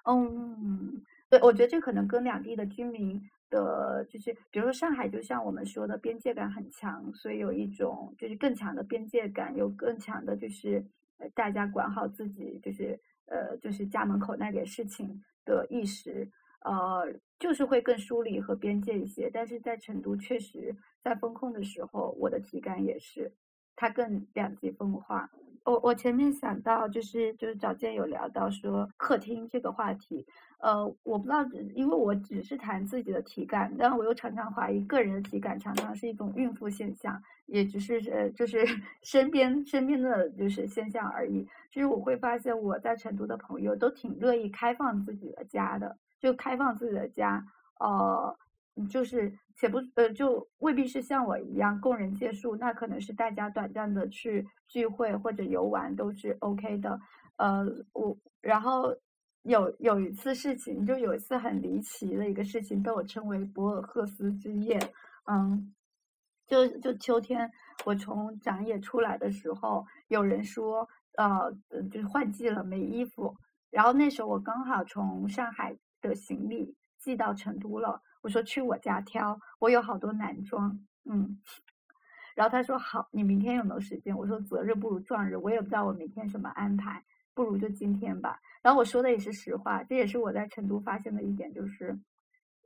[0.10, 10.84] 嗯，对，我觉得这可能跟两地的居民的，就是比如说上海，就像我们说的边界感很强，所以有一种就是更强的边界感，有更强的就是
[11.36, 16.30] 大家管好自己，就是呃就是家门口那点事情的意识，
[16.62, 17.06] 呃
[17.40, 19.30] 就是会更疏离和边界一些。
[19.32, 23.34] 但是在成都，确实在风控的时候，我的体感也是。
[23.80, 25.30] 它更两极分化。
[25.64, 30.26] 我我前面想到就是就是早间有聊到说客厅这个话题，
[30.58, 38.66] 呃，我不知道，因为我只是谈自己的体感，但我又常常怀疑个人的体感常常是一种孕妇现象，也只是呃就是
[39.04, 41.48] 身边身边的就是现象而已。
[41.70, 47.46] 就是我会发现我在成都的朋友都挺乐意开放自己的家的，就开放自己的家，
[47.80, 48.38] 呃。
[48.92, 57.00] 就是，且不呃，就未必是像我一样供人借宿，那可能是大家短暂的去聚会或者游玩都是 OK 的。
[57.38, 58.96] 呃，我然后
[59.42, 64.80] 有有一次事情，就有一次很离奇的一个事情，被我称为博尔赫斯之夜。
[65.26, 65.74] 嗯，
[66.46, 67.52] 就就秋天，
[67.84, 70.88] 我从长野出来的时候，有人说，
[71.18, 71.52] 呃，
[71.90, 73.36] 就是换季了，没衣服。
[73.72, 78.02] 然后那时候我刚好从上海的行李寄到成都了。
[78.22, 81.40] 我说去我家挑，我有好多男装，嗯，
[82.36, 84.18] 然后他说好，你明天有没有时间？
[84.18, 88.40] 我说择日不如撞日，我也不知道我明天什么安排，不如就今天吧。
[88.62, 91.98] 然后我说的也是实话，这也是我在成都发现的一点，就是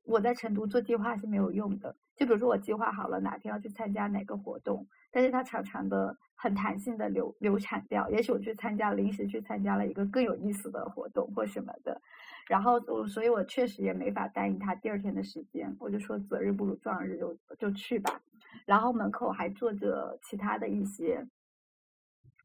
[0.03, 1.95] 我在成都做计划是没有用的。
[2.22, 11.99] 就比如说我计划好了哪天要去参加哪个活动，但是它常常的很弹性的流流产掉，也许我去参加临时去参加了一个更有意思的活动或什么的。
[12.47, 18.22] 然后我，所以我确实也没法答应他第二天的时间，我就说择日不如撞日，就就去吧。
[18.67, 21.26] 然后门口还坐着其他的一些，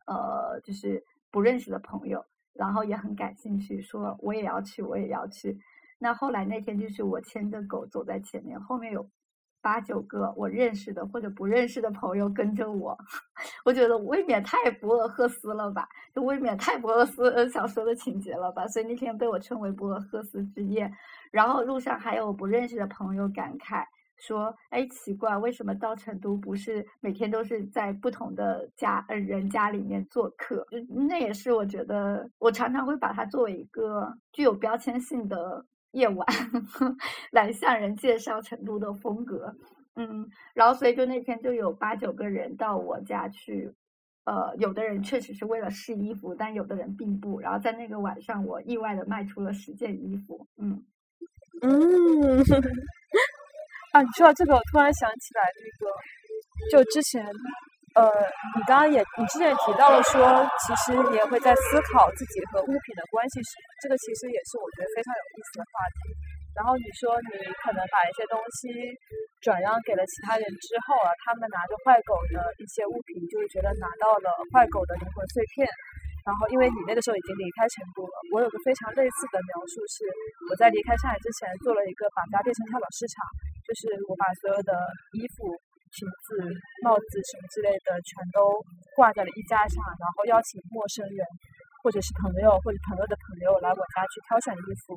[0.07, 2.25] 呃，就是不认识的朋友，
[2.55, 5.59] 然后也很感兴趣，说我也要去，我也要去。
[5.99, 9.07] 那后来那天就是我牵着狗走在前面，后面有。
[9.61, 12.97] 八九个我认识的或者不认识的朋友跟着我，
[13.65, 20.91] 我觉得未免太博尔赫斯了吧，就未免太博尔赫斯小说的情节了吧，所以那天被我称为博尔赫斯之夜。
[21.33, 23.85] 然后路上还有不认识的朋友感慨，
[24.17, 30.67] 说，哎，奇怪，为什么到成都不是每天都是在不同的家呃人家里面做客？
[31.09, 35.63] 那也是我觉得，我常常会把它作为一个具有标签性的
[35.97, 36.27] 夜晚
[37.33, 39.55] 来向人介绍成都的风格。
[39.97, 43.73] 嗯，然后所以就那天就有八九个人到我家去，
[44.25, 47.41] 呃，有的人确实是为了试衣服，但有的人并不。
[47.41, 50.47] 然后在那个晚上，我意外的卖出了十件衣服。
[50.59, 50.85] 嗯
[51.63, 52.43] 嗯。
[53.93, 57.25] 啊，你说到这个，我突然想起来那个，就之前，
[57.97, 58.05] 呃，
[58.53, 60.21] 你刚刚也，你之前也提到了说，
[60.61, 66.13] 其实你也会在思考自己和物品的关系时，这个其实也是我觉得非常有意思的话题。
[66.53, 68.69] 然后你说你可能把一些东西
[69.41, 75.65] 转让给了其他人之后啊，他们拿着坏狗的一些物品，就是觉得拿到了坏狗的灵魂碎片。
[76.27, 80.03] 然后，因为你那个时候已经离开成都了，我有个非常类似的描述是，
[80.51, 83.23] 我在离开上海之前做了一个把家变成跳蚤市场，
[83.63, 84.75] 就是我把所有的
[85.15, 85.55] 衣服、
[85.97, 86.37] 裙子、
[86.85, 88.61] 帽子什么之类的全都
[88.95, 91.25] 挂在了衣架上，然后邀请陌生人
[91.81, 94.95] 或者是朋友或者朋友的朋友来我家去挑选衣服。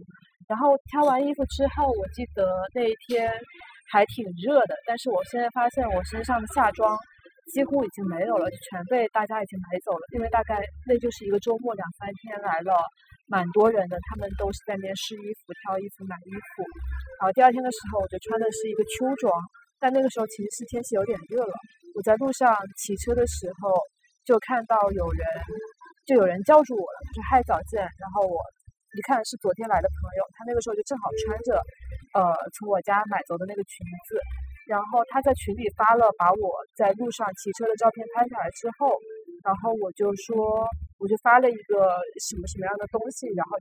[0.52, 2.43] 然后挑完衣服之后，我记得
[2.76, 3.32] 那一天
[3.88, 6.97] 还挺热的，但是我现在发现我身上的夏装。
[7.50, 10.06] 几乎已经没有了，全被大家已经买走了。
[10.14, 12.78] 因为大概那就是一个周末，两三天来了
[13.26, 16.62] 蛮多人的，他们都是在那边试衣服、挑衣服、买衣服。
[17.18, 19.34] 然后第二天的时候，我就穿的是一个秋装，
[19.80, 21.54] 但那个时候其实是天气有点热了。
[21.96, 23.72] 我在路上骑车的时候，
[24.26, 25.26] 就看到有人，
[26.06, 27.82] 就有人叫住我了，就嗨早见。
[27.82, 28.38] 然后我
[28.94, 31.58] 一看是昨天来的朋友，他那个时候就正好穿着，
[32.14, 34.20] 呃，从我家买走的那个裙子。
[34.70, 38.94] 然后他在群里发了把我在路上骑车的照片拍下来之后，
[39.44, 40.62] 然后我就说，
[41.02, 43.58] 我就发了一个什么什么样的东西，然后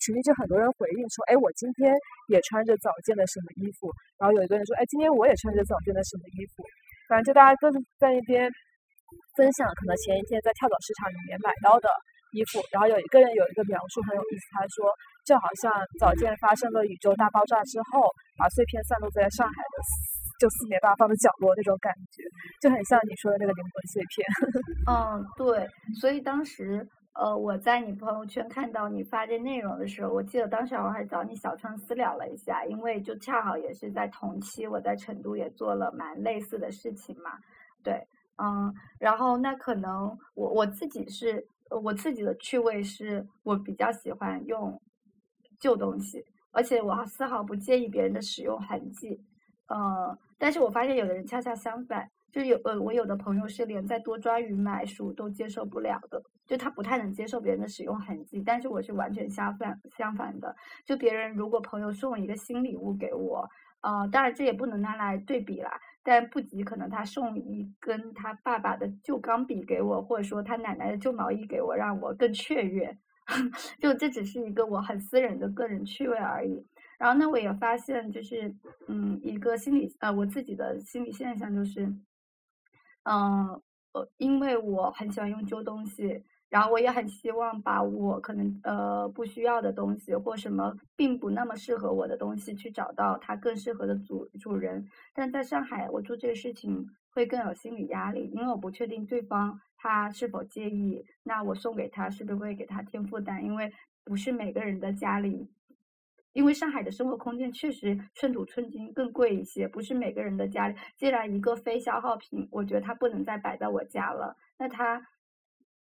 [0.00, 1.94] 群里就很多人回应说，哎，我今天
[2.28, 6.64] 也穿着早见的什么衣服，然后有一个人说，哎，今天我也穿着早见的什么衣服，
[7.08, 8.48] 反正就大家都是在那边
[9.36, 11.88] 分享可能前一天在跳蚤市场里面买到的
[12.32, 14.88] 衣服，然后有一个人有一个描述很有意思，他说，
[15.28, 15.70] 就好像
[16.00, 19.76] 早见发生了宇宙大爆炸之后，把碎片散落在上海的。
[20.40, 22.24] 就四面八方的角落那种感觉，
[22.62, 24.24] 就很像你说的那个灵魂碎片。
[24.88, 25.68] 嗯，对。
[26.00, 26.80] 所以当时，
[27.12, 37.32] 呃，我在你朋友圈看到你发这内容的时候，我记得当时我还找你小窗私聊了一下，因为就恰好也是在同期，我在成都也做了蛮类似的事情嘛。
[37.82, 38.06] 对，
[38.36, 41.46] 嗯，然后那可能我我自己是，
[41.82, 44.80] 我自己的趣味是我比较喜欢用
[45.58, 49.20] 旧东西，而且我丝毫不介意别人的使用痕迹。
[49.66, 58.42] 呃，但是我发现有的人恰恰相反，就有呃，我有的朋友是连在多抓鱼买书都接受不了的，就他不太能接受别人的使用痕迹。
[58.44, 60.54] 但是我是完全相反相反的，
[60.84, 63.48] 就别人如果朋友送一个新礼物给我，
[63.82, 65.70] 呃，当然这也不能拿来对比啦，
[66.02, 72.96] 但不及可能他送一根他爸爸的旧钢笔给我，或者说他奶奶的旧毛衣给我，让我更雀跃。
[73.78, 76.66] 就这只是一个我很私人的个人趣味而已。
[76.98, 78.52] 然后呢，我也发现，就是，
[78.88, 81.88] 嗯，一个心理，呃，我自己的心理现象就是，
[83.04, 83.60] 嗯，
[83.92, 94.86] 呃，因为我很喜欢用旧东西，然后我也很希望把我可能呃不需要的东西或什么并不那么适合我的东西去找到它更适合的主主人。
[95.14, 103.42] 但在上海，我做这个事情会更有心理压力，因为我不确定对方他是否介意，那我送给他是不是会给他添负担？
[103.44, 103.72] 因为
[104.04, 105.48] 不是每个人的家里。
[106.32, 110.76] 因为上海的生活空间确实寸土寸金，更贵一些，不是每个人的家里。
[110.96, 115.04] 既然一个非消耗品，我觉得它不能再摆在我家了，那他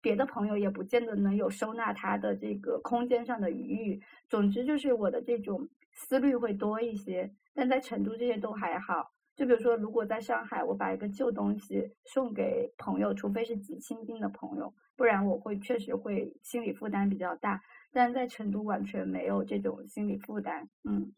[0.02, 4.02] 别的朋友也不见得能有收纳它的这个空间上的余裕。
[4.30, 9.12] 总之就是我的这种思虑会多一些，但在成都这些都还好。
[9.36, 17.62] 就比如说，如果在上海，我把一个旧东西送给朋友，除非是极亲近的朋友，不然我会确实会心理负担比较大。
[17.92, 21.10] 但在成都完全没有这种心理负担，嗯，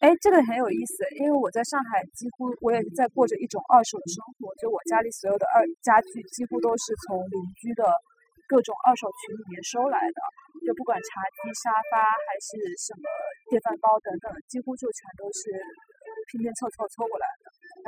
[0.00, 7.84] 哎，这个很有意思，因为我在上海几乎我也在过着一种二手的生活，就我家里所有的二家具几乎都是从邻居的
[8.48, 10.18] 各种二手群里面收来的，
[10.66, 13.04] 就不管茶几、沙发还是什么
[13.52, 15.52] 电饭煲等等，几乎就全都是
[16.32, 17.26] 拼拼凑凑凑过来。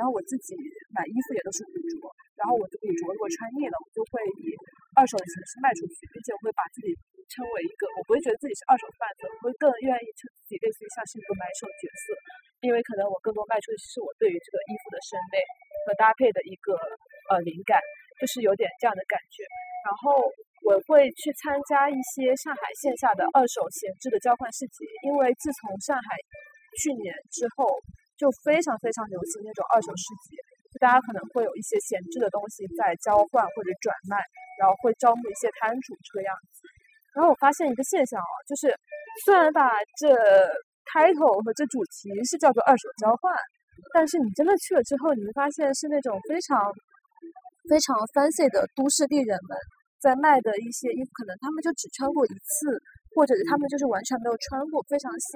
[0.01, 0.57] 然后我自己
[0.89, 4.49] 买衣服也都是古着，然后我的古着如果穿腻了，我就会以
[4.97, 6.89] 二手的形式卖出去，并且我会把自己。
[7.31, 12.11] 称为一个，我不会觉得自己是二手贩子，我会更愿意称自己类似于像是一个买手角色，
[12.59, 15.39] 因为可能我更多卖出的是我对于这个衣服的审美
[15.87, 16.75] 和搭配的一个
[17.31, 17.79] 呃灵感，
[18.19, 19.47] 就是有点这样的感觉。
[19.87, 20.19] 然后
[20.67, 26.19] 我会去参加一些上海线下的二手闲置的交换市集，因为自从上海
[26.83, 27.63] 去年之后。
[28.21, 30.37] 就非常非常流行那种二手市集，
[30.69, 34.21] 就大家可能会有一些闲置的东西在交换或者转卖，
[34.61, 36.69] 然后会招募一些摊主这个样子。
[37.17, 38.69] 然后我发现一个现象啊，就是
[39.25, 40.13] 虽然把这
[40.93, 43.33] 开头和这主题是叫做二手交换，
[43.89, 46.61] 但是你真的去了之后，你会发现是那种非常
[47.65, 49.57] 非常 fancy 的都市丽人们
[49.97, 52.77] 在卖的一些衣服，可能他们就只穿过一次。
[53.11, 55.35] 或者他们就是完全没有穿过，非常新，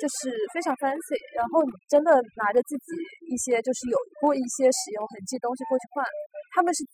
[0.00, 1.16] 就是非常 fancy。
[1.36, 2.90] 然后你真的拿着自己
[3.28, 6.04] 一些就是有过一些使用痕迹东西过去换，
[6.52, 6.84] 他们是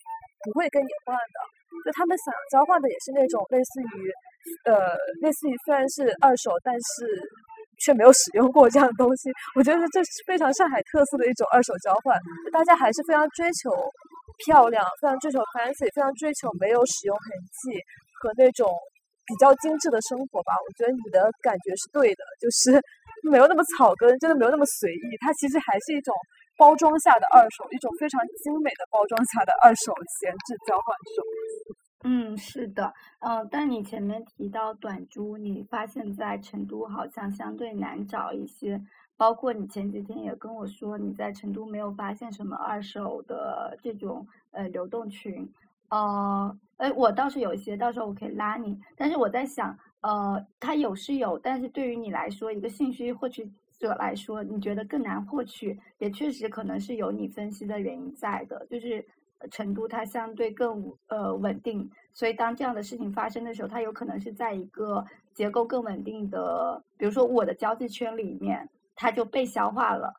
[0.47, 1.37] 不会跟你换的。
[1.83, 4.07] 就他们想交换的也是那种类似于，
[4.69, 7.09] 呃，类似于虽然是二手，但是
[7.83, 9.27] 却没有使用过这样的东西。
[9.57, 12.15] 我觉得这是非常上海特色的一种二手交换，
[12.53, 13.73] 大家还是非常追求
[14.45, 17.25] 漂亮，非常追求 fancy，非常追求没有使用痕
[17.61, 17.81] 迹
[18.21, 18.69] 和那种。
[19.25, 22.81] 比较精致的生活吧，我觉得你的感觉是对的，就是
[23.29, 25.17] 没有那么草根，真的没有那么随意。
[25.21, 26.13] 它其实还是一种
[26.57, 31.23] 包装下的二手，一种非常精美的包装下的二手闲置交换手
[32.05, 38.81] 嗯，是的，呃，但你前面提到短租，你发现在成都好像相对难找一些，
[39.15, 45.49] 包括你前几天也跟我说你在成都没有发现什么二手的这种呃流动群。
[45.89, 48.77] 呃，哎，我倒是有一些，到时候我可以拉你。
[48.97, 58.67] 但是我在想，呃，它有是有，但是对于你来说，一个信息获取者来说，你觉得更难获取，也确实可能是有你分析的原因在的。
[58.69, 59.05] 就是
[59.49, 70.13] 成都它相对更呃稳定，所以当这样的事情发生的时候，它有可能是在一个结构更稳定的，比如说我的交际圈里面，它就被消化了，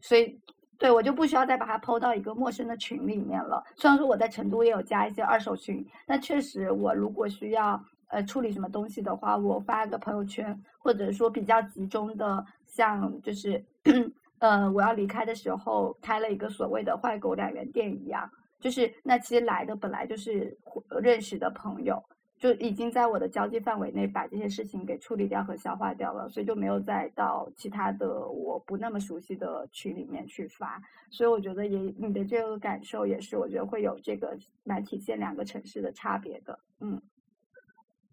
[0.00, 0.40] 所以。
[0.78, 3.62] 对我就不需要再把它抛到一个陌生的群里面了。
[3.76, 13.62] 虽然说我在成都也有加一些二手群，但确实我如果需要呃处理什么东西的话，我发个朋友圈，或者说比较集中的，像就是
[14.38, 20.56] 呃我要离开的时候开了一个所谓的坏狗两元店一样，就是那其实来的本来就是
[21.02, 22.00] 认识的朋友。
[22.38, 30.80] 就已经在我的交际范围内把这些事情给处理掉和消化掉了，所以就没有再到其他的我不那么熟悉的群里面去发。
[31.10, 36.58] 所以我觉得也你的这个感受也是，我觉得会有这个蛮体现两个城市的差别的。
[36.78, 36.94] 嗯，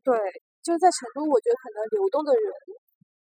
[0.03, 0.17] 对，
[0.63, 2.49] 就是在成都，我觉得可能流动的人，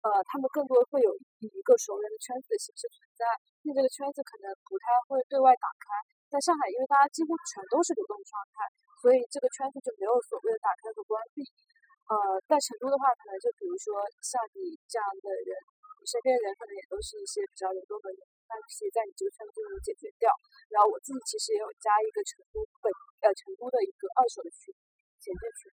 [0.06, 1.10] 呃，他们更多会有
[1.41, 3.26] 以一个熟人的圈子的形式存在，
[3.66, 5.86] 那这个圈子可能不太会对外打开。
[6.30, 8.70] 在上海，因为大家几乎全都是流动状态。
[9.04, 11.43] 所以这个圈子就没有所谓的打开和关闭，
[12.08, 15.51] 呃，在成都的话，可能就比如说像你这样的人，
[15.99, 20.32] 你身边的人可能也都是一些比较流动的人，那可以在你这个圈子就能解决掉。
[20.72, 22.88] 然后我自己其实也有加一个成都本
[23.28, 24.72] 呃成都的一个二手的群，
[25.20, 25.68] 前进群，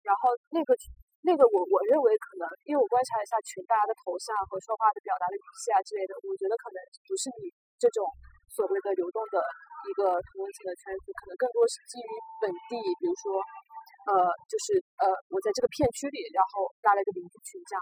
[0.00, 0.72] 然后那个
[1.20, 8.08] 那个我我认为可能，因为我观察一下群大家的头像和说话的表达的语气啊之类的，我觉得可能不是你这种
[8.48, 9.36] 所谓的流动的。
[9.86, 12.10] 一个同温层的圈子，可能更多是基于
[12.40, 13.40] 本地，比如说，
[14.10, 17.80] 呃，就是呃，我在这个片区里，然后拉了一个邻居群这样，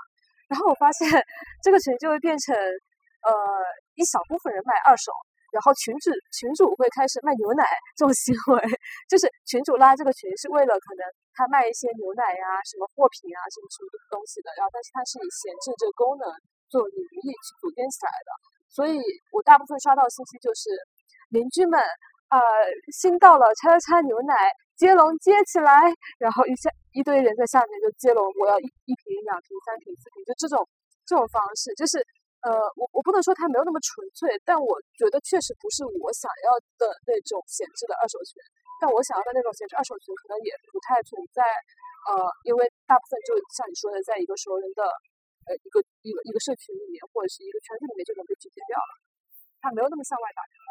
[0.50, 1.06] 然后我发现
[1.62, 3.30] 这个群就会变成呃
[3.98, 5.10] 一小部分人卖二手，
[5.50, 7.64] 然后群主群主会开始卖牛奶
[7.98, 8.62] 这种行为，
[9.10, 11.02] 就是群主拉这个群是为了可能
[11.34, 16.24] 他卖一些牛奶呀、什么货品啊、什么什么东西的，然后但是他是以闲置这个功能
[16.70, 18.30] 做名义去组建起来的，
[18.68, 18.98] 所以
[19.32, 20.70] 我大部分刷到信息就是。
[21.28, 21.78] 邻居们，
[22.30, 22.38] 呃，
[22.92, 24.32] 新到了，拆拆牛奶，
[24.76, 25.72] 接龙接起来，
[26.18, 30.60] 然后一下一堆人在下面就接龙，我要一一瓶、两瓶、三瓶、四瓶，就这种
[31.04, 32.00] 这种方式，就是
[32.44, 36.50] 呃，我我不能说它没有那么纯粹，但我觉得确实不是我想要
[36.80, 38.40] 的那种闲置的二手群，
[38.80, 41.42] 但我想要的那种闲置二手群可能也不太存在，
[42.08, 42.14] 呃，
[42.48, 44.86] 因为大部分就像你说的，在一个熟人的
[45.44, 48.92] 呃一个一个一个社群里面或者是一个圈子里面就能被解决掉了，
[49.60, 50.67] 它没有那么向外打开。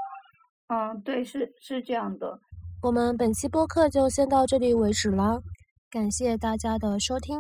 [0.68, 2.40] 嗯，对，是是这样的。
[2.82, 5.42] 我们本期播客就先到这里为止了，
[5.90, 7.40] 感谢大家的收听。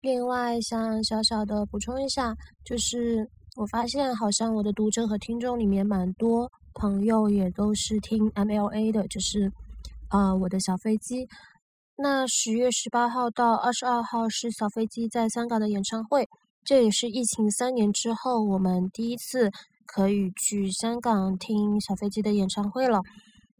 [0.00, 2.34] 另外，想小小的补充一下，
[2.64, 9.52] 就是我发现好像我的读者和听众里面蛮多朋友也都是听 MLA 的，就是
[10.10, 11.28] 呃我的小飞机。
[11.96, 16.28] 那十月十八号到二十二号是小飞机在香港的演唱会，
[16.64, 19.50] 这也是疫情三年之后我们第一次。
[19.88, 23.00] 可以去香港听小飞机的演唱会了，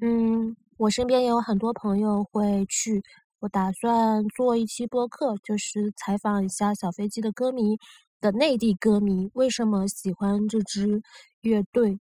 [0.02, 3.02] 嗯，我身边也有很多朋友会去，
[3.40, 7.78] 我打算做一期播客，就是采访一下小飞机的歌迷
[8.20, 11.00] 的内地歌迷为什么喜欢这支
[11.40, 11.98] 乐队，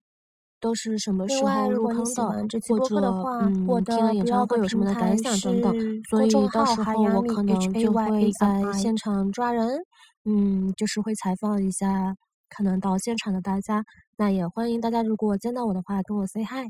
[0.60, 2.98] 都是什么时候入坑的，或者
[3.42, 9.78] 嗯听了演唱会有什么的感想等等，所以到时候我可能就会在现场抓人，
[10.26, 12.16] 嗯，就是会采访一下。
[12.50, 13.84] 可能到现场的大家，
[14.18, 16.70] 那也欢迎大家如果见到我的话跟我 say hi。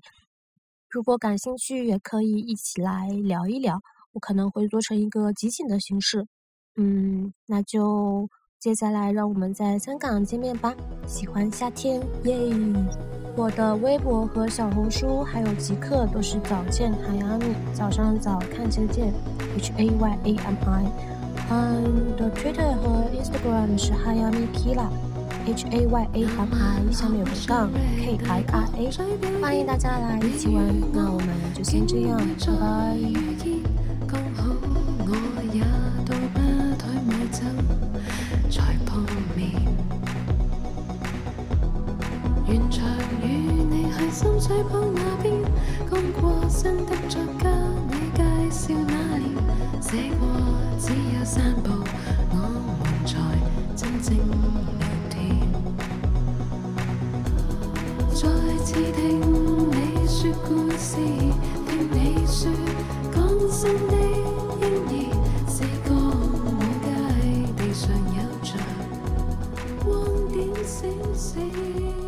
[0.90, 3.80] 如果感兴趣，也可以一起来聊一聊。
[4.14, 6.26] 我可能会做成一个集锦的形式。
[6.78, 8.30] 嗯，那就
[8.60, 10.74] 接下来让我们在香港见面吧。
[11.06, 12.34] 喜欢夏天，耶！
[13.36, 19.14] 我的微博和小红书还有极客都是早见海阿米，早上早看见见
[19.58, 20.86] ，H A Y A M I。
[21.50, 24.32] 嗯，的 Twitter 和 Instagram 是海阿
[25.46, 28.90] 米 Kila，H A Y A M I，下面有个杠，K I R A。
[29.42, 32.96] 欢迎大家来一起玩，那我们就先这样，拜拜。
[58.26, 58.32] 再
[58.64, 60.96] 次听你说故事，
[61.68, 62.52] 听你说
[63.14, 63.22] 讲
[63.52, 63.94] 生的
[64.62, 64.92] 婴儿，
[65.48, 65.94] 四个
[66.58, 66.86] 满街
[67.56, 67.84] 地上
[68.16, 68.50] 有着
[69.84, 69.94] 光
[70.32, 70.36] 点
[70.66, 72.05] 星星。